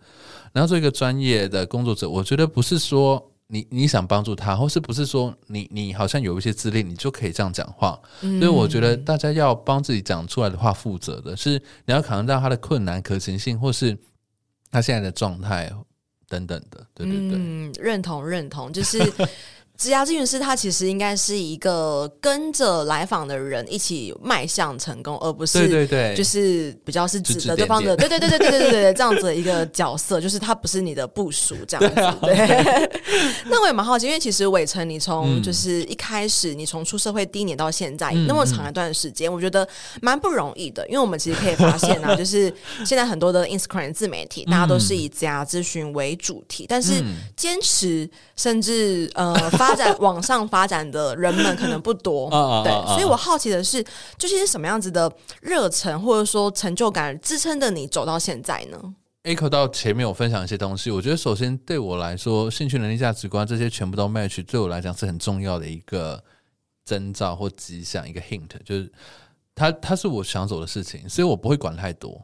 [0.51, 3.30] 然后做一个专业的工作者，我觉得不是说。
[3.51, 7.99] 你你想帮助他，或是不是说你你好像有一些资历，你就可以这样讲话？
[8.21, 13.97] 嗯、所以我觉得大家要帮自己讲出来的话负责的是，你要考虑到他的困难可行性，或是
[14.71, 15.69] 他现在的状态
[16.29, 16.87] 等等的。
[16.93, 18.97] 对对对，嗯，认同认同，就是。
[19.81, 32.17] 职涯咨询师他其实应该是一个跟着来访的人一起迈向成功，而不是对对对，就是比较是指着对方的对对对对对对对对这样子的一个角色，就是他不是你的部署这样子。
[32.21, 32.91] 对，
[33.49, 39.67] 那我也蛮好奇，因为其实伟成，你从就是一开始，你从出社会第一年到现在、嗯、那么长一段时间，我觉得
[39.99, 42.53] 蛮不容易的，因为我们其实可以发现啊， 就是
[42.85, 47.03] 现在很多的 Instagram 自媒体，大家都是以职涯咨询为主题，但是
[47.35, 48.07] 坚持
[48.41, 49.75] 甚至呃发。
[49.75, 52.29] 展往上发展的人们可能不多，
[52.61, 53.81] 对，所以我好奇的是，
[54.17, 55.09] 究竟是什么样子的
[55.41, 58.77] 热忱或者说成就感支撑着你走到现在呢
[59.23, 66.21] ？Echo 到前面我分享一些东西，我觉得首先对我来说，兴趣、能力、价值观这些全部都 match，对我来讲是很重要的一个
[66.83, 68.91] 征兆或迹象，一个 hint，就是
[69.55, 72.23] 它它是我想走的事情，所以我不会管太多，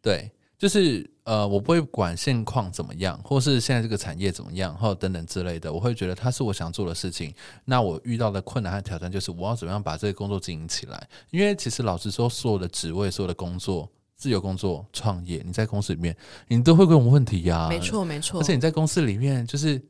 [0.00, 0.32] 对。
[0.58, 5.72] 就是呃，我不会管现况怎么样，或是现在这个产业怎么样，或等等之类的。
[5.72, 7.32] 我会觉得它是我想做的事情。
[7.64, 11.08] 那我遇到的困难和挑战，就是我要怎么样把这个工作经营起来。
[11.30, 16.16] 因为其实老实说，所有的职位、所有的工作、自由工作、创业，你在公司里面，
[16.48, 17.68] 你都会问我问题呀、啊。
[17.68, 18.40] 没错，没错。
[18.40, 19.80] 而且你在公司里面，就是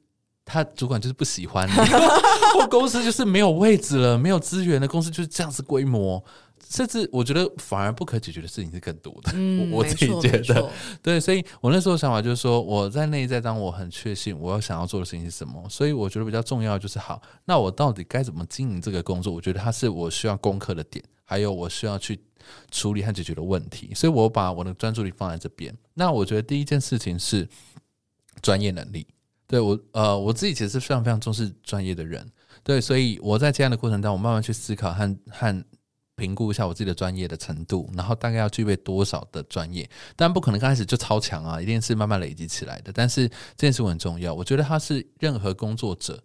[0.45, 1.73] 他主管就是不喜欢你，
[2.61, 6.23] 或公司就是没有位置了，没有资源的公司就是这样子规模。
[6.69, 10.71] 甚至我觉得反而不可解决的事情是更多的，嗯、我，我自己觉得，
[11.03, 19.33] 对，所以我那时候想法就是说，我在内在当我很确信我要想要做的事情是什么，所以我觉得比较重要就是好，那我到底该怎么经营这个工作？
[19.33, 22.21] 我觉得它是我需要攻克的点，还有我需要去
[22.71, 25.75] 处理和解决的问题，所以我把我的专注力放在这边。
[25.95, 27.49] 那我觉得第一件事情是
[28.43, 29.07] 专业能力，
[29.47, 32.31] 对我呃我自己其实是非常非常重视专业的人，
[32.63, 35.65] 对，所以我在这样的过程当中，我慢慢去思考和和。
[36.19, 42.93] 评估一下我自己的专业的程度，然后大概要具备多少的专业，当然不可能刚开始就超强啊，一定是慢慢累积起来的。
[42.93, 46.23] 但是这件事很重要，我觉得它是任何工作者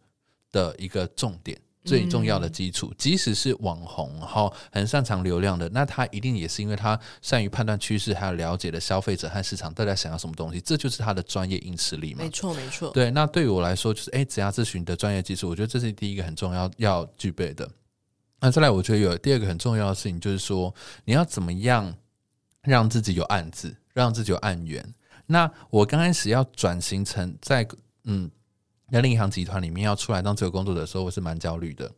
[0.51, 2.88] 的一个重点，最重要的基础。
[2.88, 12.23] 嗯、即使是网红，然后很擅长流量的，那他一定也是因为他善于判断趋势，还有了解的消费者和市场大家想要什么东西，这就是他的专业硬实力嘛。
[12.23, 12.89] 没错，没错。
[12.91, 17.69] 对，那对于我来说，就是哎，职涯咨询的专业技术，我觉得这是第一个很重要要具备的。
[18.45, 20.75] 那再来，我觉得有第二个很重要的事情，就是说
[21.06, 21.95] 你要怎么样
[22.62, 24.86] 让自己有案子，让自己有案源。
[25.25, 27.65] 那我刚开始要转型成在
[28.03, 28.29] 嗯
[28.89, 31.89] 人力银行集团里面要出来当自由工作的时候，我是蛮焦虑的。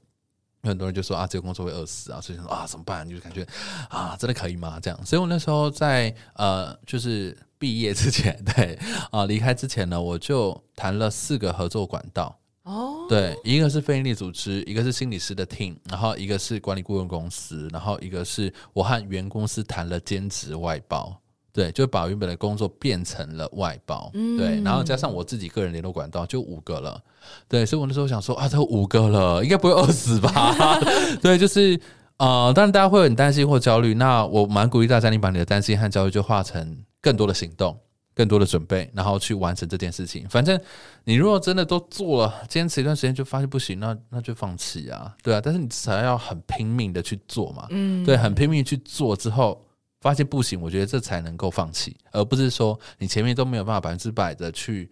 [0.61, 3.09] 很多人就说啊，自由工作会饿死啊，所以说啊怎么办？
[3.09, 3.43] 就是感觉
[3.89, 4.79] 啊，真的可以吗？
[4.79, 8.77] 这样，所以我那时候在呃，就是毕业之前， 对
[9.09, 12.39] 啊，离开之前呢，我就谈了四个合作管道。
[12.65, 13.09] 哦，oh.
[13.09, 21.15] 对，一个是非营利组织，一个是心理师的 team，然后一个是管理顾问公司，然后一个是我和原公司谈了兼职外包，
[21.53, 26.99] 对，就把原本的工作变成了外包，嗯、对，然后加上我自己个人联络管道就五个了，
[27.47, 30.79] 对，所以我那时候想说啊，这五个了，应该不会饿死吧？
[31.21, 31.79] 对，就是
[32.17, 37.77] 呃，当然大家会很担心或焦虑，那我蛮鼓励大家，你把你的担心和焦虑就化成更多的行动。
[38.15, 40.25] 更多的准备，然后去完成这件事情。
[40.29, 40.59] 反正
[41.03, 45.41] 你如果真的都做了，坚持一段时间就发现不行，那那就放弃啊，对啊。
[45.43, 49.63] 但是你至少要很拼命的去做嘛，嗯，对，很拼命去做之后
[49.99, 54.89] 发现不行，我觉得这才能够放弃，而不是说你前面都没有办法百分之百的去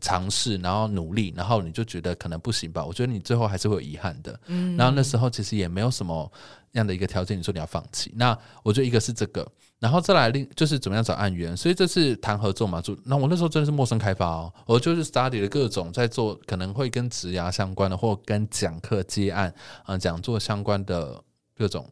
[0.00, 2.84] 尝试，然后努力，然后你就觉得可能不行吧？
[2.84, 4.40] 我觉得你最后还是会有遗憾的。
[4.46, 6.30] 嗯，然后那时候其实也没有什么
[6.72, 8.12] 样的一个条件，你说你要放弃。
[8.16, 9.46] 那我觉得一个是这个。
[9.78, 19.48] 然后再来另就是怎么样找案源，所以这次谈合作嘛，就那我那时候真的是陌生开发哦，我就是 study 了各种在做可能会跟职涯相关的，或跟讲课接案
[19.84, 21.22] 啊、呃、讲座相关的
[21.56, 21.88] 各种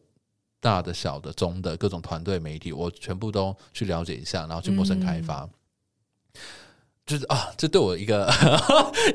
[0.59, 5.49] 大的、小的、中的各种团队媒体，我全部都去了解一下，然后去陌生开发，嗯、
[7.07, 8.29] 就是啊，这对我一个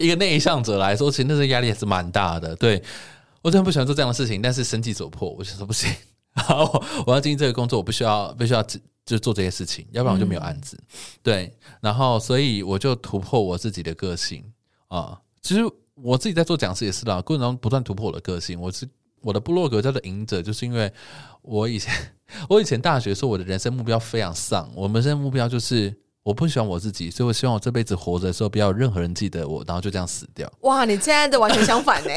[0.01, 2.57] 一个内向者来说，其实那时候压力也是蛮大的。
[2.57, 2.83] 对，
[3.43, 5.93] 我真的不喜欢做这样的事情，但是生计所迫，我就说不行。
[6.35, 8.65] 好，我我要进行这个工作，我必须要必须要
[9.05, 10.75] 就做这些事情，要不然我就没有案子。
[10.81, 10.87] 嗯、
[11.23, 14.43] 对，然后所以我就突破我自己的个性
[14.89, 15.21] 啊。
[15.43, 15.61] 其实
[15.95, 18.59] 我自己在做讲师也是啦，过程中不断突破我的个性。
[18.59, 18.89] 我是
[19.21, 20.91] 我的部落格叫做“赢者”，就是因为
[21.43, 21.93] 我以前
[22.49, 25.95] 我以前大学时候我的人生目标非常丧，我们人生目标就是。
[26.23, 30.51] 我不喜欢我自己，所以我希望我这辈子活着的时候，不要有任何人记得我，然后就这样死掉。
[30.61, 32.11] 哇，你现在的完全相反呢？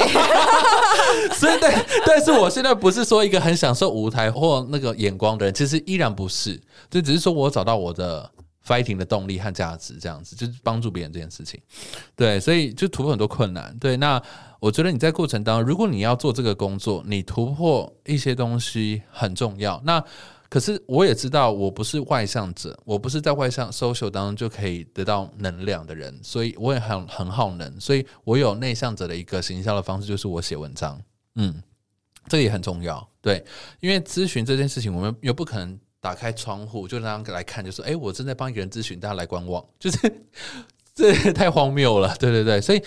[1.34, 1.74] 所以对，
[2.06, 8.30] 但是我现在不是说一个很享受舞台或那个眼光的人，其实依然不是，就只是说我找到我的
[8.64, 11.60] fighting 的动力和价值，这样子就是帮助别人这件事情。
[12.14, 13.76] 对，所以就突破很多困难。
[13.80, 14.22] 对，那
[14.60, 19.82] 我觉得你在过程当中，如果你要做这个工作，你突破一些东西很重要。
[19.84, 20.02] 那
[20.48, 31.00] 可是我也知道，我不是外向者，我不是在外向 social 当中就可以得到能量的人，所以我也很很耗能，所以我有内向者的一个行销的方式，就是我写文章，
[31.34, 31.62] 嗯，
[32.28, 33.44] 这个也很重要，对，
[33.80, 39.98] 因为咨询这件事情，我们又不可能打开窗户就让他来看，就说，诶，我正在帮一个人咨询，大家来观望，就是
[40.94, 42.82] 这太荒谬了，对对对，所以。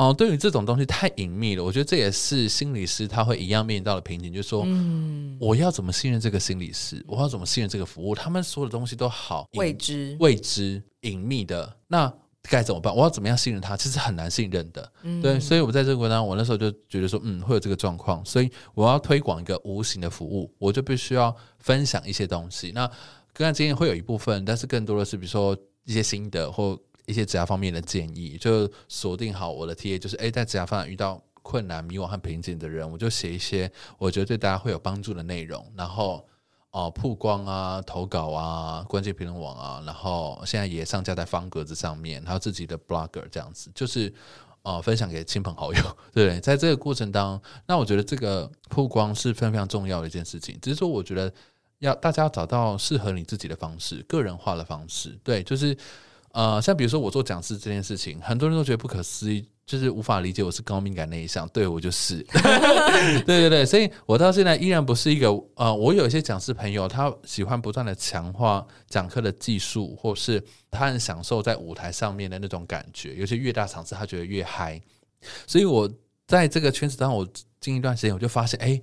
[0.00, 7.04] 哦，对于这种东西太隐秘了，我觉得这也是心理师他会一样面临到的瓶颈，就是说，嗯，我要怎么信任这个心理师？
[7.06, 8.14] 我要怎么信任这个服务？
[8.14, 12.10] 他们所有的东西都好未知、未知、隐秘的，那
[12.44, 12.96] 该怎么办？
[12.96, 13.76] 我要怎么样信任他？
[13.76, 15.38] 其实很难信任的，嗯、对。
[15.38, 22.72] 所以我在这个过程当中，我那时候就觉得说，嗯，会有这个状况，所以我要推广一个无形的服务，我就必须要分享一些东西。
[22.74, 22.90] 那
[23.34, 26.80] 个案经验会有一部分，但是更多的是比如说一些心得或。
[27.10, 36.24] 一些职涯方面的建议，就锁定好我的 TA，就是诶，在职涯发展遇到困难、迷惘和瓶颈的人，我就写一些我觉得对大家会有帮助的内容，然后
[36.72, 44.12] 哦、曝光啊、投稿啊、关键评论网啊，然后现在也上架在方格子上面，还有自己的 blogger 这样子，就是
[44.62, 45.82] 哦、分享给亲朋好友。
[46.14, 50.56] 对，在这个过程当中，那我觉得这个曝光是非常非常重要的一件事情。
[50.62, 51.32] 只是说，我觉得
[51.80, 55.18] 要大家要找到适合你自己的方式，个人化的方式。
[55.24, 55.76] 对，就是。
[56.32, 62.22] 呃，像比如说我做讲师这件事情，很多人都觉得不可思议，就是无法理解我是高敏感那一项，对，我就是，
[63.26, 74.80] 对对对，所以我到现在依然不是一个呃，我有一些讲师朋友，他喜欢不断的强化讲课的技术，或是他很享受在舞台上面的那种感觉，有些越大场次他觉得越嗨，
[75.48, 75.90] 所以我
[76.28, 77.28] 在这个圈子当中，我
[77.60, 78.80] 近一段时间我就发现，哎，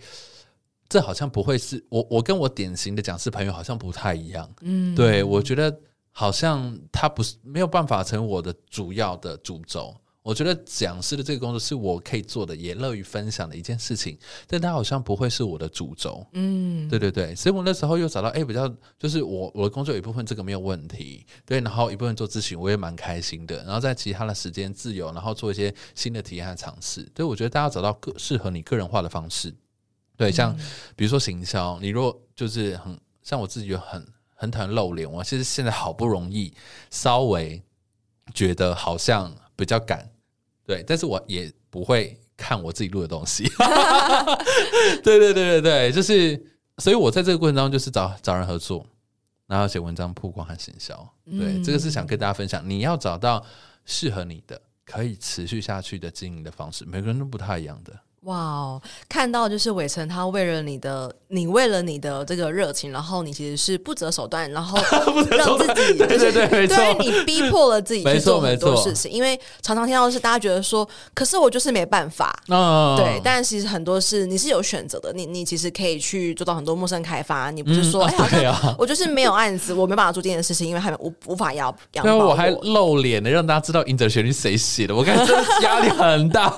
[0.89, 5.73] 这好像不会是我，我跟我典型的讲师朋友好像不太一样，嗯，对，我觉得。
[6.19, 9.95] 好像它不是没有办法成为我的主要的主轴。
[10.23, 16.25] 我觉得讲师的这个工作是我可以做的，也乐于分享的一件事情，但它好像不会是我的主轴。
[16.33, 23.57] 嗯，对对对，所以我那时候又找到，哎，比较就是我我的工作有一部分这个没有问题，对，然后一部分做咨询，我也蛮开心的。
[23.63, 27.03] 然后在其他的时间自由，然后做一些新的体验和尝试。
[27.13, 29.53] 对，我觉得大家找到个适合你个人化的方式，
[30.17, 30.57] 对，像
[30.95, 34.03] 比如说行销，你如果就是很像我自己就很。
[34.39, 36.53] 很讨厌露脸，我其实现在好不容易
[36.91, 37.59] 稍微
[38.35, 40.07] 觉得好像比较敢，
[40.63, 43.43] 对，但是我也不会看我自己录的东西，
[45.03, 46.39] 对对对对对，就是，
[46.77, 48.85] 所以我在这个过程当中就是找找人合作，
[49.47, 53.43] 然后写文章曝光和行销，对，嗯、这个是想跟大家分享，你要找到
[53.85, 57.99] 适合你的可以持续下去的经营的方式，每个人都不太一样的。
[58.23, 64.77] 哇哦，看到就是伟成，他为了你的，你为了你的这个热情，然后你其实是不择手段，然后
[65.31, 69.09] 让自己， 对对对，没错，对，你逼迫了自己去做很多事情。
[69.09, 73.21] 因为常常听到的是大家觉得说，可是我就是没办法，嗯，对。
[73.23, 77.49] 但其实很多事你是有选择的，你你其实可以去做到很多陌生开发。
[77.51, 82.03] 你不是说，哎呀，我就是没有案子，我没办法做这件事情，因为还无无法要养。
[82.03, 86.53] 对，我还露脸的，让大家知道《赢者旋律》谁写的，我感觉压力很大。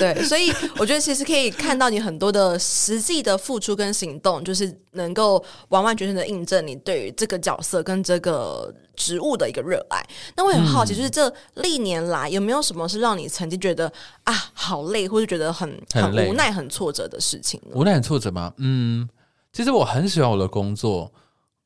[0.00, 0.52] 对，所以。
[0.78, 10.04] 我觉得其实可以看到你很多的实际的付出跟行动，就是能够完完全全的印证你对于这个角色跟这个职务的一个热爱。
[10.36, 13.90] 那我很好奇，就是这历年来有没有什么是让你曾经觉得
[14.24, 17.60] 啊好累，或者觉得很很无奈、很挫折的事情？
[17.72, 18.52] 无奈、很挫折吗？
[18.58, 19.08] 嗯，
[19.52, 21.12] 其实我很喜欢我的工作。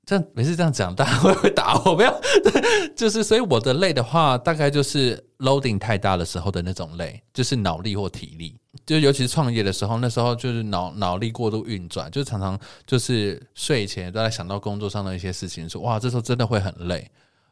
[0.08, 1.94] 这样每次这样讲，大家会不会打我？
[1.94, 2.18] 不要，
[2.96, 8.58] 就是所以我的累的话，大概就是 loading 太大的时候的那种累，就是脑力或体力。
[8.86, 17.06] 就尤其是创业的时候，那时候就是脑脑力过度运转，就常常就是睡前都在想到工作上的一些事情，说哇，这时候真的会很累。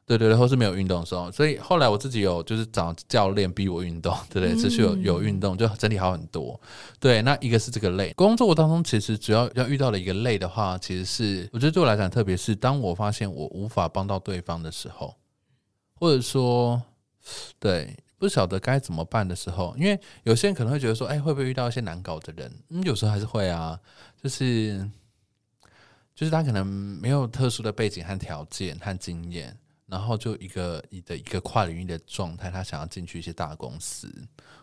[0.07, 4.57] 对对对，或是没有运动的时候，所以后来我自己有就是找教练逼我运动，对不对？
[4.57, 6.59] 持续有有运动，就整体好很多。
[7.01, 15.13] 对，那一个是这个累，工作当中其实主要要遇到的一个累的话，其实是我觉得对我来讲，特别是当我发现我无法帮到对方的时候，
[15.97, 16.81] 或者说
[17.59, 22.53] 对不晓得该怎么办的时候，因为有些人可能会觉得说，哎，会不会遇到一些难搞的人？
[22.69, 23.77] 嗯，有时候还是会啊，
[24.23, 24.89] 就是
[26.15, 29.59] 就是他可能没有特殊的背景和条件和经验。
[29.87, 34.13] 然后就一个你的一个跨领域的状态，他想要进去一些大公司，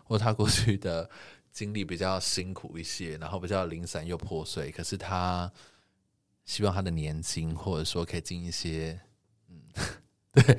[0.04, 1.08] 或他过去的
[1.50, 4.70] 经历比较辛苦一些，然后比较零散又破碎。
[4.70, 5.50] 可是他
[6.44, 9.00] 希望他的年轻，或者说可以进一些，
[9.48, 9.60] 嗯，
[10.32, 10.58] 对，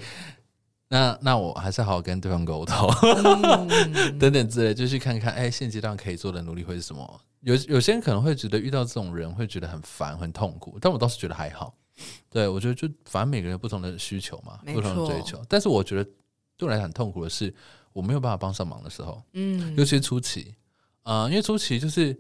[0.88, 7.22] 那那我还是好好跟对方沟通，嗯、 等等之类，就去看看，哎，现阶段可以做的努力会是什么？
[7.42, 11.78] 有有些人可能会觉得遇到这种人会觉得很烦、很痛苦，但我倒是觉得还好。
[12.30, 15.42] 对，我觉得就反正每个人有不同的需求嘛，不同的追求。
[15.48, 16.04] 但是我觉得
[16.58, 17.54] 对我来讲很痛苦的是，
[17.94, 20.54] 我没有办法帮上忙的时候，嗯，尤其是初期，
[21.04, 22.18] 啊、呃，因为初期就是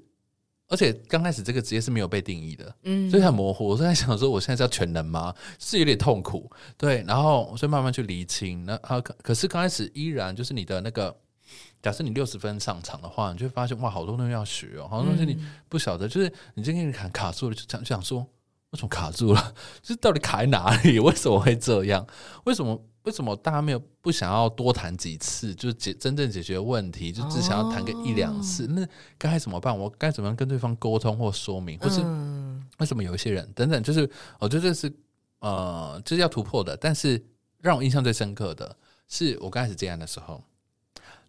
[0.68, 3.68] 而且刚开始这个职业是没有被定义的，嗯，所以很模糊。
[3.68, 5.36] 我在想说，我现在是要全能吗？
[5.60, 7.04] 是有点痛苦，对。
[7.06, 8.66] 然后所以慢慢去厘清。
[8.66, 11.16] 那啊，可可是刚开始依然就是你的那个，
[11.84, 15.38] 假设你六十分上场的话，你就会发现哇，好多东西要学哦，好多东西你
[15.70, 16.08] 不晓得。
[16.08, 18.26] 就是你今天卡卡住了，就想就想说，
[18.76, 19.54] 为什么卡住了？
[19.82, 21.00] 就是到底卡在哪里？
[21.00, 22.06] 为什么会这样？
[22.44, 22.80] 为什么？
[23.04, 28.66] 为什么大家没有不想要多谈几次，就是解真正解决问题，就只想要谈个一两次？
[28.66, 29.78] 哦、那该怎么办？
[29.78, 31.78] 我该怎么样跟对方沟通或说明？
[31.78, 32.02] 或是
[32.80, 33.82] 为什么有一些人等等？
[33.84, 34.10] 就是
[34.40, 34.92] 我觉得这是
[35.40, 36.76] 呃，就是要突破的。
[36.76, 37.24] 但是
[37.62, 38.76] 让我印象最深刻的
[39.08, 40.44] 是我刚开始接案的时候，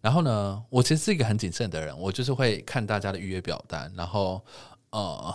[0.01, 4.43] 然后呢，我其实是一个很谨慎的人，我就是会看大家的预约表单，然后
[4.89, 5.31] 呃。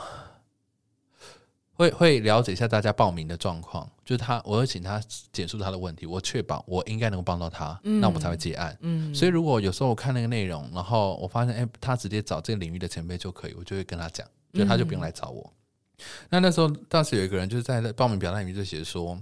[1.83, 5.03] 会会了解一下大家报名的状况，就是他，我会请他
[5.33, 8.77] 简述他的问题，我确保我应该能够帮到他，嗯、那我们才会结案。
[8.81, 15.53] 嗯，所以如果有时候我看那个内容，然后我发现，哎，他直接找这个领域的前辈就可以，我就会跟他讲，就他就不用来找我。
[15.99, 19.19] 嗯、那那时候当时有一个人就是在报名表单里面就写说，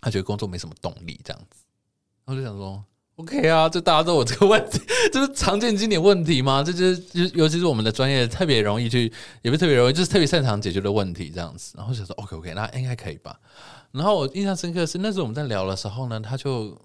[0.00, 1.64] 他觉得工作没什么动力这样子，
[2.24, 2.84] 我就想说。
[3.20, 4.80] OK 啊，就大家都有这个问题，
[5.12, 6.62] 这是常见经典问题吗？
[6.62, 9.12] 这就是，就尤其是我们的专业特别容易去，
[9.42, 11.74] 也不是特别容易，就是特别擅长解决的问题这样子。
[11.76, 13.38] 然后就说 OK OK，那应该可以吧？
[13.92, 16.76] 然后我印象深刻的是那时候我们在聊的时候呢，他就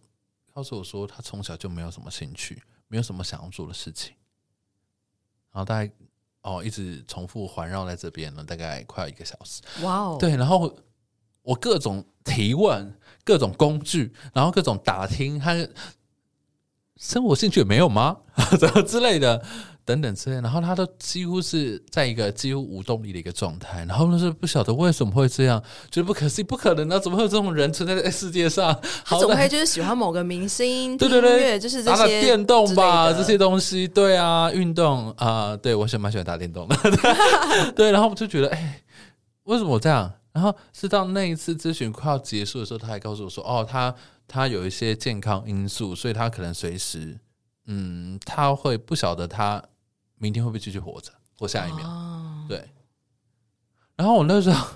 [0.53, 4.13] 告诉我说，他从小就没有什么兴趣，没有什么想要做的事情。
[5.53, 5.91] 然后大概
[6.41, 9.61] 哦，一直重复环绕在这边了，大概快要一个小时。
[9.83, 10.75] 哇哦，对，然后
[11.43, 15.53] 我各种提问，各种工具，然后各种打听他。
[16.99, 18.17] 生活兴趣也没有吗？
[18.59, 19.41] 怎 么之类的，
[19.83, 20.41] 等等之类的。
[20.41, 23.83] 然后他都几乎是在一个几乎无动力的一个状态。
[23.85, 26.97] 然后就是不晓得为什么会这样，觉得不可思议，不可能啊！
[26.97, 28.73] 怎么会有这种人存在在世界上？
[29.03, 33.85] 他总会就是喜欢某个明星， 对对对，就是这些打打电动吧，这些东西。
[33.87, 36.77] 对啊，运动啊、呃，对我喜欢蛮喜欢打电动的。
[37.75, 38.83] 对，然后我就觉得，哎、欸，
[39.43, 40.09] 为什么我这样？
[40.31, 43.93] 然后是到那一次咨询快要结束的时候，他还告诉我说，哦，他。
[44.27, 47.19] 他有一些健康因素，所以他可能随时，
[47.65, 49.63] 嗯，他会不晓得他
[50.17, 52.69] 明天会不会继续活着，或下一秒，哦、对。
[53.95, 54.67] 然后我那时候，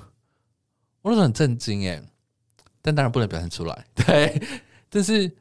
[1.01, 2.01] 我那时候很震惊哎，
[2.81, 4.41] 但当然不能表现出来， 对，
[4.89, 5.35] 但是。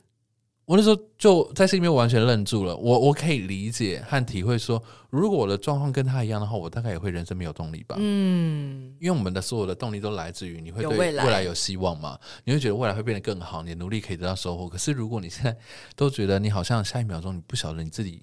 [0.68, 7.96] 我那时候就在心里面完全愣住了，我我可以理解和体会说，如果我的状况跟他一样的话，我大概也会人生没有动力吧。
[7.98, 14.68] 嗯，因为我们的所有的动力都来自于你会对未来有希望嘛，你会觉得未来会变得更好，你的努力可以得到收获。
[14.68, 15.56] 可是如果你现在
[15.96, 18.22] 都觉得你好像下一秒钟你不晓得你自己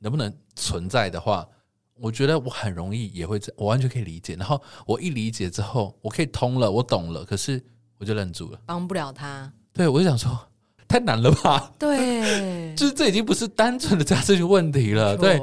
[0.00, 1.48] 能不能存在的话，
[1.94, 4.34] 我觉得我很容易也会，我完全可以理解。
[4.34, 7.64] 然后我一理解之后，我可以通了，我懂了，可是
[7.96, 9.50] 我就愣住了，帮不了他。
[9.72, 10.47] 对，我就想说。
[10.88, 11.72] 太难了吧？
[11.78, 15.16] 对， 就是这已经不是单纯的这样这些问题了。
[15.16, 15.40] 对，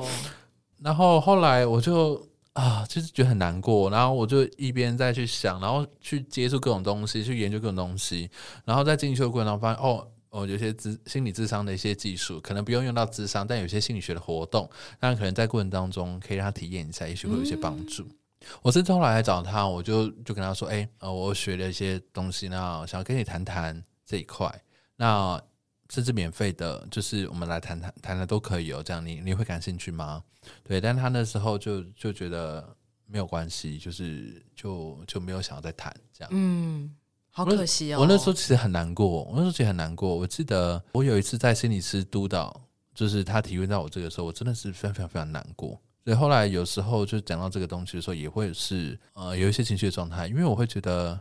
[0.81, 2.21] 然后后来我就
[2.53, 8.29] 啊，就是觉得很难过，然后我就一边再去想，然后去接触各种东西，去研究各种东西，
[8.65, 14.69] 然后在进修过程当中发现，哦哦，有些智心理智商的一些技术，可能不用用到智商，但有些心理学的活动，
[14.99, 18.03] 那可能在过程当中可以让他体验一下，也许会有一些帮助。
[18.03, 18.15] 嗯、
[18.61, 24.53] 我是后来来找他，我就就跟他说，哎，呃，我学了一些东西，呢想要跟你谈谈这一块。
[24.97, 25.41] 那
[25.89, 28.81] 甚至免费的，就是我们来谈谈谈的都可以哦。
[28.81, 30.23] 这样你你会感兴趣吗？
[30.63, 32.75] 对，但他那时候就就觉得
[33.05, 36.29] 没有关系，就是就就没有想要再谈这样。
[36.33, 36.95] 嗯，
[37.29, 37.99] 好可惜哦。
[37.99, 40.15] 我那时候其实很难过，我那时候其实很难过。
[40.15, 42.61] 我记得我有一次在心理师督导，
[42.93, 45.79] 就是他体会到我这个时候，我真的是非常非常非常难过。
[46.03, 51.19] 所以后来有时候就讲到这个东西的时候，也会是呃有一些情绪的状态，因为我会觉得。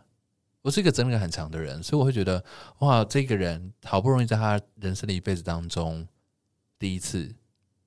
[0.65, 2.43] 我是一个责任感很强的人，所以我会觉得
[2.79, 6.09] 哇，这个人好不容易在他人生的一辈子当中
[6.79, 7.31] 第一次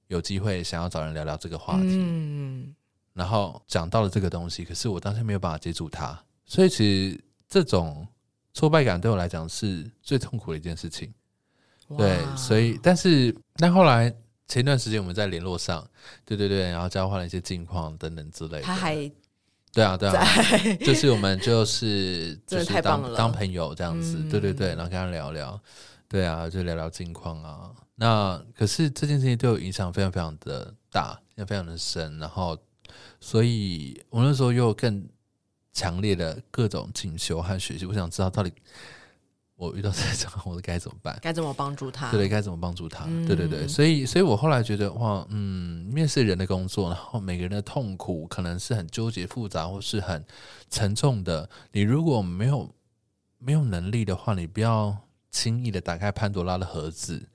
[0.09, 2.75] 有机会想要找人聊聊这个话题，嗯，
[3.13, 7.19] 然后讲到了这个东西，可是我当时没有办法接住他，所以其实
[7.49, 8.07] 这种
[8.53, 11.11] 挫败感对我来讲是最痛苦的一件事情。
[11.97, 14.15] 对，所以但是但后来
[14.47, 15.83] 前段时间我们在联络上，
[16.23, 19.11] 对对对，然后交换了一些近况等等之类的，他还。
[19.77, 20.25] 对啊，对啊，
[20.83, 25.61] 就是我们就是就是当当朋友这样子，嗯、对对对，然后跟他聊聊，
[26.09, 27.69] 对啊，就聊聊近况啊。
[27.93, 32.17] 那可是这件事情对我影响非常非常的大，也非常的深。
[32.17, 32.57] 然后，
[33.19, 35.07] 所以我那时候又更
[35.73, 38.51] 强烈的各种进修和学习，我想知道到底。
[39.57, 41.17] 我遇到这种，我该怎么办？
[41.21, 42.11] 该怎么帮助他？
[42.11, 43.05] 对，该怎么帮助他？
[43.07, 50.23] 嗯、对对对，所以，所以我后来觉得，哇，嗯，面试人的工作，然后每个人的痛苦可能是很纠结、复杂，或是很
[50.69, 51.49] 沉重的。
[51.71, 52.71] 你如果没有
[53.39, 54.95] 没有能力的话，你不要
[55.31, 57.27] 轻易的打开潘多拉的盒子，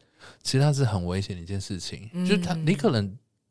[0.44, 2.08] 其实它是很危险的一件事情。
[2.12, 3.04] 嗯、就是他，你可能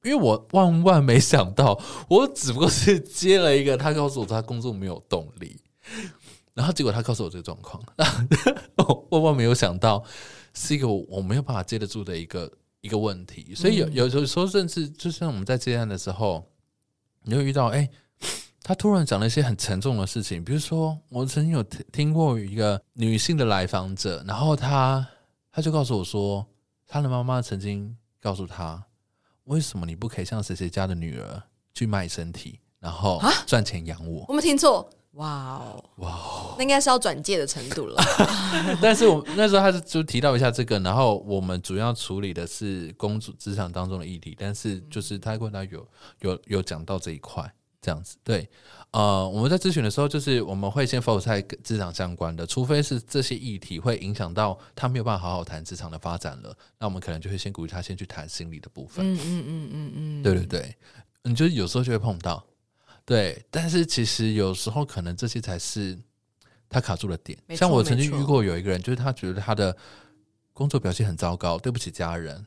[0.03, 5.59] 因为我万万没想到，我只不过是接了一个，他告诉我他工作没有动力，
[6.53, 7.81] 然后结果他告诉我这个状况，
[8.77, 10.03] 我万万没有想到
[10.53, 16.45] 是一个我没有办法接得住的一个一个问题，所以有有时候甚至就像我们在接案的时候，
[17.23, 17.89] 你会遇到哎。
[18.63, 25.05] 他突然讲了一些很沉重的事情，比如说，我曾经有听听过一个女性的来访者，然后她
[25.51, 26.45] 她就告诉我说，
[26.85, 28.85] 她的妈妈曾经告诉她，
[29.45, 31.41] 为什么你不可以像谁谁家的女儿
[31.73, 34.25] 去卖身体，然后赚钱养我？
[34.27, 38.01] 我没听错，哇哦，哇哦，那应该是要转介的程度了。
[38.81, 45.87] 但是我那时候他就提到一下这个，然后我们主要处理的是工作职场当中的议题，但是就是他跟他有
[46.19, 47.51] 有有讲到这一块。
[47.83, 48.47] 这样子对，
[48.91, 59.03] 呃，我们在咨询的时候，就是我们会先 focus 在职场相关的，除非是这些议题会影响到他没有办法好好谈职场的发展了，那我们可能就会先鼓励他先去谈心理的部分。
[59.03, 60.75] 嗯嗯嗯嗯嗯，对对对，
[61.23, 62.45] 你就有时候就会碰到，
[63.05, 65.97] 对，但是其实有时候可能这些才是
[66.69, 67.37] 他卡住的点。
[67.55, 69.75] 像我曾经遇过有一个人，就是他觉得他的
[70.53, 72.45] 工作表现很糟糕，对不起家人，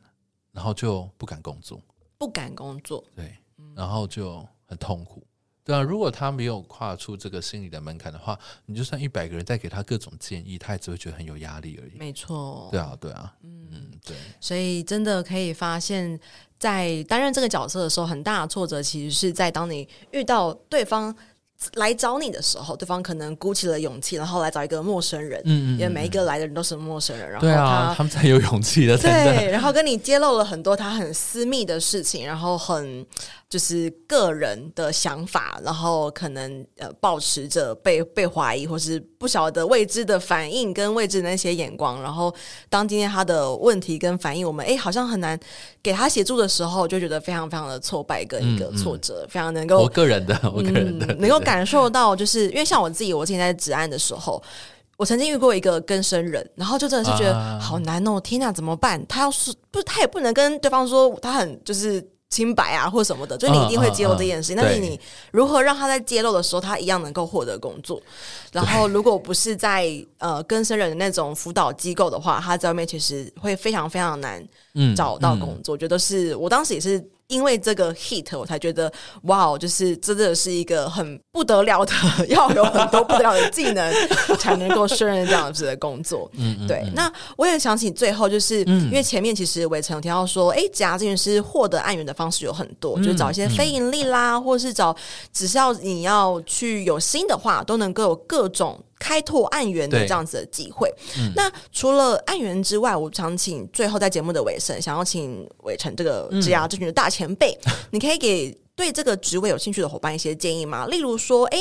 [0.52, 1.80] 然后就不敢工作，
[2.18, 3.36] 不敢工作，对，
[3.74, 4.46] 然后就。
[4.66, 5.22] 很痛苦，
[5.62, 5.82] 对啊。
[5.82, 11.98] 如果他没有跨出这个心理的门槛的话，你就算一百个人再给他各种建议，他也只会觉得很有压力而已。
[11.98, 14.16] 没错，对啊，对啊，嗯，对。
[14.40, 16.18] 所以真的可以发现，
[16.64, 21.14] 在担任这个角色的时候，很大的挫折其实是在当你遇到对方。
[21.74, 25.40] 来找你的时候，对方可能鼓起了勇气，然后来找一个陌生人。
[25.44, 28.98] 嗯，因为每一个来的人都是陌生人，然后他，对啊，他们才有勇气的。
[28.98, 33.06] 对， 然后跟你揭露了很多他很私密的事情，然后很
[33.48, 42.34] 就是个人的想法，然后可能呃保持着被被怀疑或是不晓得未知的反应跟未知的那些眼光，然后
[42.68, 45.38] 当今天他的问题跟反应，我们哎好像很难
[45.80, 51.44] 给他协助的时候，就觉得非常非常的挫败跟一个挫折，非常能够我个人的，我个人的、嗯、能够。
[51.44, 54.42] 感受到，就是因为像我自己，我之前在职案的时候，
[54.96, 59.04] 我曾经遇过一个更生人，然后就真的是觉得好难哦，天哪，怎么办？
[59.06, 64.56] 他要是不，他也不能跟对方说他很就是清白啊，或什么的，就你一定会揭露这件事情。
[64.56, 64.98] 但是你
[65.32, 68.00] 如何让他在揭露的时候，他一样能够获得工作？
[68.52, 69.86] 然后，如果不是在
[70.18, 74.44] 呃更生人的那种辅导机构的话，他在外面其实会非常非常难
[74.96, 75.74] 找到工作。
[75.74, 77.04] 我觉得是我当时也是。
[77.28, 81.92] 因为这个 hit，我才觉得哇，就是真的是一个很不得了的，
[82.28, 83.92] 要有很多不得了的技能
[84.38, 86.30] 才能够胜任这样子的工作。
[86.34, 86.82] 嗯，嗯，对。
[86.84, 94.94] 嗯、那我也想起最后，就是、嗯、因为前面其实伟成有提到说，哎，职涯咨询师获得案源的方式有很多，嗯、就是找一些非盈利啦，嗯、或者是找
[95.32, 98.78] 只是要你要去有心的话，都能够有各种。
[99.04, 100.90] 开拓案源的这样子的机会。
[101.18, 110.86] 嗯、那除了案源之外，我想请最后在节目的尾声，想要请伟成这个职涯咨询的大前辈，嗯、 你可以给对这个职位有兴趣的伙伴一些建议吗？
[110.86, 111.60] 例如说，哎、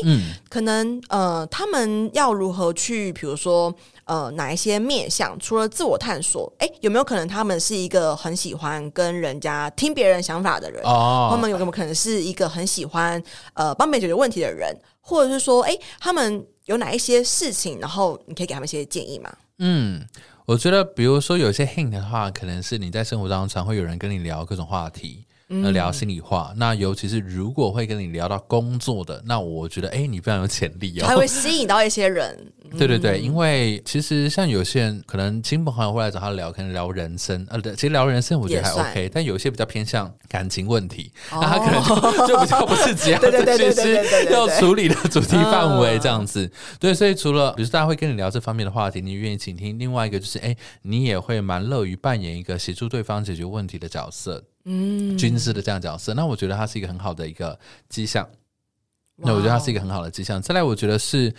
[0.49, 3.75] 可能呃，他们要如何去，比如说
[4.05, 5.37] 呃，哪一些面向？
[5.37, 10.81] 除了自我探索，哎、欸，有没有可能他们是一个很喜欢跟人家听别人想法的人？
[10.85, 13.21] 哦，他们有没有可能是一个很喜欢
[13.53, 14.75] 呃帮别人解决问题的人？
[15.03, 16.43] 或者是说，哎、他们。
[16.65, 19.29] 有哪一些事情，然后你可以给他们一些建议吗？
[19.57, 20.01] 嗯，
[20.45, 25.25] 我觉得，比如说有些 hint 的话，可能是你在生活当中常会有人跟你聊各种话题。
[25.71, 32.51] 聊心里话，嗯、那尤其是如果会跟你聊到工作的，那我觉得，哎、欸，你非常有潜力哦，还会吸引到一些人。
[32.75, 46.51] 对对对，因为其实像有些人可能亲朋好友会来找他聊，可能聊人生，呃，对，其实聊人生我觉得还 OK，但有一些比较偏向感情问题，哦、那他可能就就比较不是这样的，其实要处理的主题范围这样子。
[46.79, 54.43] 对，所以除了比如说大家会跟你聊这方面的话题，你愿意倾听，另外一个就是，哎、欸，你也会蛮乐于扮演一个协助对方解决问题的角色。
[54.65, 57.59] 嗯，军师的这样角色，那我觉得他是一个很好的一个
[57.89, 58.29] 迹象。
[59.15, 60.41] 那我觉得他是一个很好的迹象。
[60.41, 61.33] 再来，我觉得是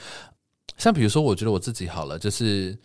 [0.77, 2.79] 像比如说，我觉得我自己好了，就是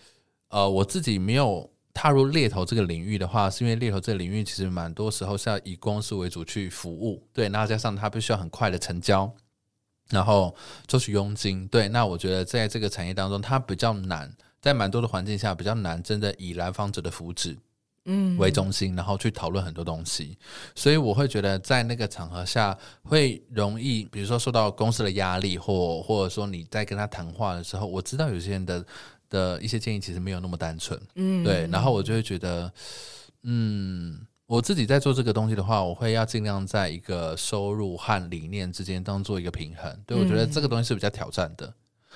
[0.49, 9.31] 呃，我自己没有踏入猎头这个领域的话，是因为猎头这个领域其实蛮多时候是要以公司为主去服务，对，那加上它必须要很快的成交，
[10.09, 10.55] 然后
[10.89, 17.57] 收取佣金，对，那我觉得在这个产业当中，它比较难，在蛮多的环境下比较难，真的以来访者的福祉。
[18.05, 20.37] 嗯，为中心，然后去讨论很多东西，
[20.73, 28.85] 所以我会觉得在那个场合下会容易，比如说受到公司的压力，或或者说你在跟他谈话的时候，我知道有些人的
[29.29, 32.71] 的一些建议其实没有那么单纯，嗯，对，然后我就会觉得，
[33.43, 41.73] 嗯，我自己在做这个东西的话，我会要尽量在一个收入和理念之间当做一个平衡，对，我觉得这个东西是比较挑战的，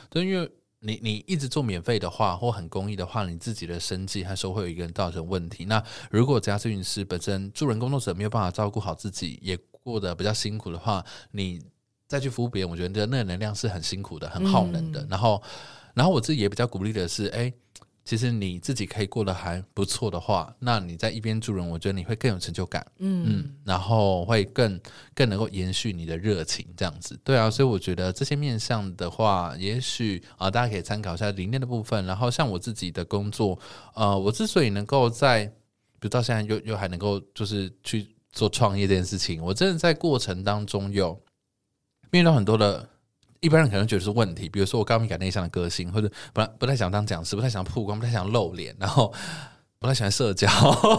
[0.10, 0.50] 对，因为。
[0.84, 5.66] 你你一直做免费的话，或很公益的话，你自己的生计还是会有一个人造成问题。
[5.66, 5.82] 那
[6.12, 11.62] 如果家咨询师本身助人工作者没有办法照顾好自己，也过得比较辛苦的话，你
[12.08, 15.02] 再去服务别人，我觉得那个能量是很辛苦的，很耗能的。
[15.04, 15.42] 嗯、然后，
[15.94, 17.52] 然后我自己也比较鼓励的是，哎。
[18.06, 24.80] 其实你自己可以过得还不错的话，那你在一边助人，我觉得你会更有成就感，嗯嗯，然后会更
[25.16, 32.06] 更能够延续你的热情，这样子，对啊，所以我觉得这些面向的话，也许啊，大家可以参考一下理念的部分。
[32.06, 33.58] 然后像我自己的工作，
[33.96, 41.18] 呃，我之所以能够在，比如到现在又又还能够就是去做创业这件事情，我真的在过程当中有
[42.12, 42.90] 面对很多的。
[43.44, 49.14] 一般人可能觉得是问题，比如说我高敏感内向的个性，或者不太不太想当讲师，不太想曝光，不太想露脸，然后
[49.80, 50.48] 不太喜欢社交，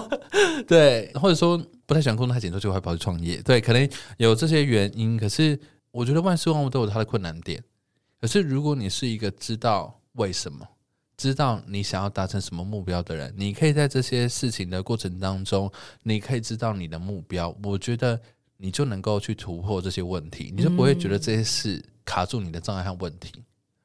[0.69, 3.89] 对，或者说不太喜欢工作太紧，就会跑去创业，对，可能
[4.19, 5.17] 有这些原因。
[5.17, 5.59] 可是
[5.91, 7.65] 我觉得万事万物都有它的困难点。
[8.21, 10.69] 可是如果你是一个知道为什么、
[11.17, 15.73] 知道你想要达成什么目标的人，你可以在这些事情的过程当中，
[16.03, 17.57] 你可以知道你的目标。
[17.63, 18.21] 我觉得
[18.59, 21.83] 你就能够去突破这些问题，你就不会觉得这些事。
[22.05, 23.31] 卡住你的障碍和问题，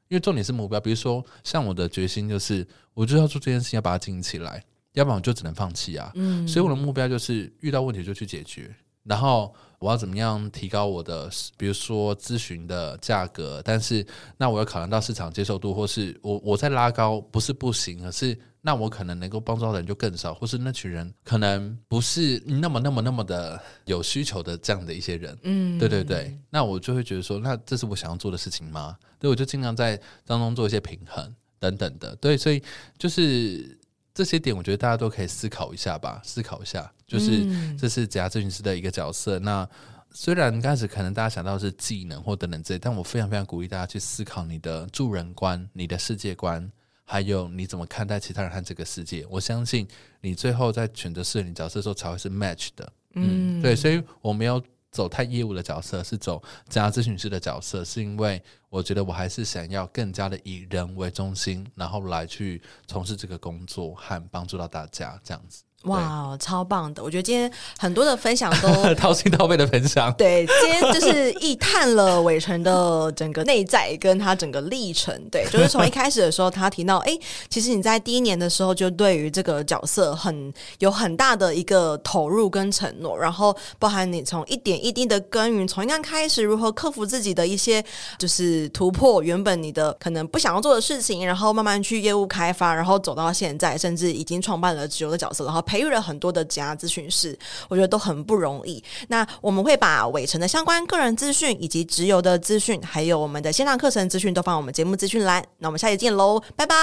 [0.08, 0.80] 因为重点是目标。
[0.80, 4.64] 比如说，像我的决心就是，我就要做这件事情，要把它经营起来，
[4.94, 6.12] 要不然我就只能放弃啊。
[6.16, 14.06] 嗯，所以我的目标就是遇到问题就去解决，然后我要怎么样提高我的，比如说咨询的价格，但是
[14.38, 18.38] 那我要考量到市场接受度，或是我我在拉高，不是不行，而是。
[18.62, 26.38] 那我可能能够帮助到的人就更少，或是那群人可能不是那么、那么、那么的有需求的这样的一些人，嗯，对对对。
[26.50, 28.98] 那我就会觉得说，那这是我想要做的事情吗？
[29.18, 32.14] 对，我就尽量在当中做一些平衡等等的。
[32.18, 32.62] 对，所以
[32.98, 33.80] 就是
[34.14, 36.92] 这些点，我觉得大家都可以思考一下吧，思考一下。
[37.08, 39.40] 就是这是职业咨询师的一个角色。
[39.40, 39.68] 那
[40.12, 46.70] 虽然刚开始可能大家想到是技能或等等这些，但我非常非常鼓励大家去思考你的助人观、你的世界观。
[47.12, 49.26] 还有你怎么看待其他人和这个世界？
[49.32, 49.88] 我相信
[50.22, 52.94] 你最后在选择适合你角色的时候才会是 match 的。
[53.16, 58.40] 嗯，对，所以我没有走太业务的角色，是走加咨询师的角色，是因为
[58.70, 65.64] 我觉得我还是想要更加的以人为中心，然后来去从事这个工作和帮助到大家这样子。
[65.84, 67.02] 哇，超棒的！
[67.02, 70.14] 我觉得今天很多的分享都 掏心掏肺的分享。
[70.16, 75.18] 对，今天就是一探了伟成的整个内在跟他整个历程。
[75.32, 77.18] 对，就是从一开始的时候，他提到，哎，
[77.50, 87.82] 其实你在第一年的时候就对于这个角色很有很大的一个投入跟承诺，然后包含你从一点一滴的耕耘，从一刚开始如何克服自己的一些
[88.18, 95.64] 就是突破原本你的可能不想要做的事情，然后慢慢去业务开发，然后走到现在，甚至已经创办了直邮的角色，然后。
[95.70, 98.84] 培育了很多的职涯咨询师，我觉得都很不容易。
[99.08, 105.46] 那我们会把伟成的相关个人资讯，以及直邮的资讯，还有我们的线上课程资讯，都放我们节目资讯栏。
[105.60, 106.76] 那我们下期见喽，拜拜，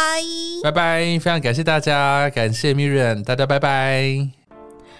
[0.62, 1.00] 拜拜！
[1.18, 4.35] 非常感谢大家，感谢 Miriam，大家拜拜。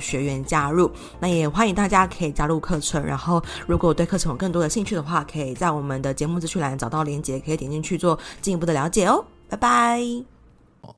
[0.00, 0.90] 学员加入，
[1.20, 3.04] 那也欢迎大家可以加入课程。
[3.04, 9.24] 然后，如果对课程有更多的兴趣的话，可以在我们的节目资讯栏找到链接，可以点进去做进一步的了解哦。
[9.48, 10.00] 拜拜。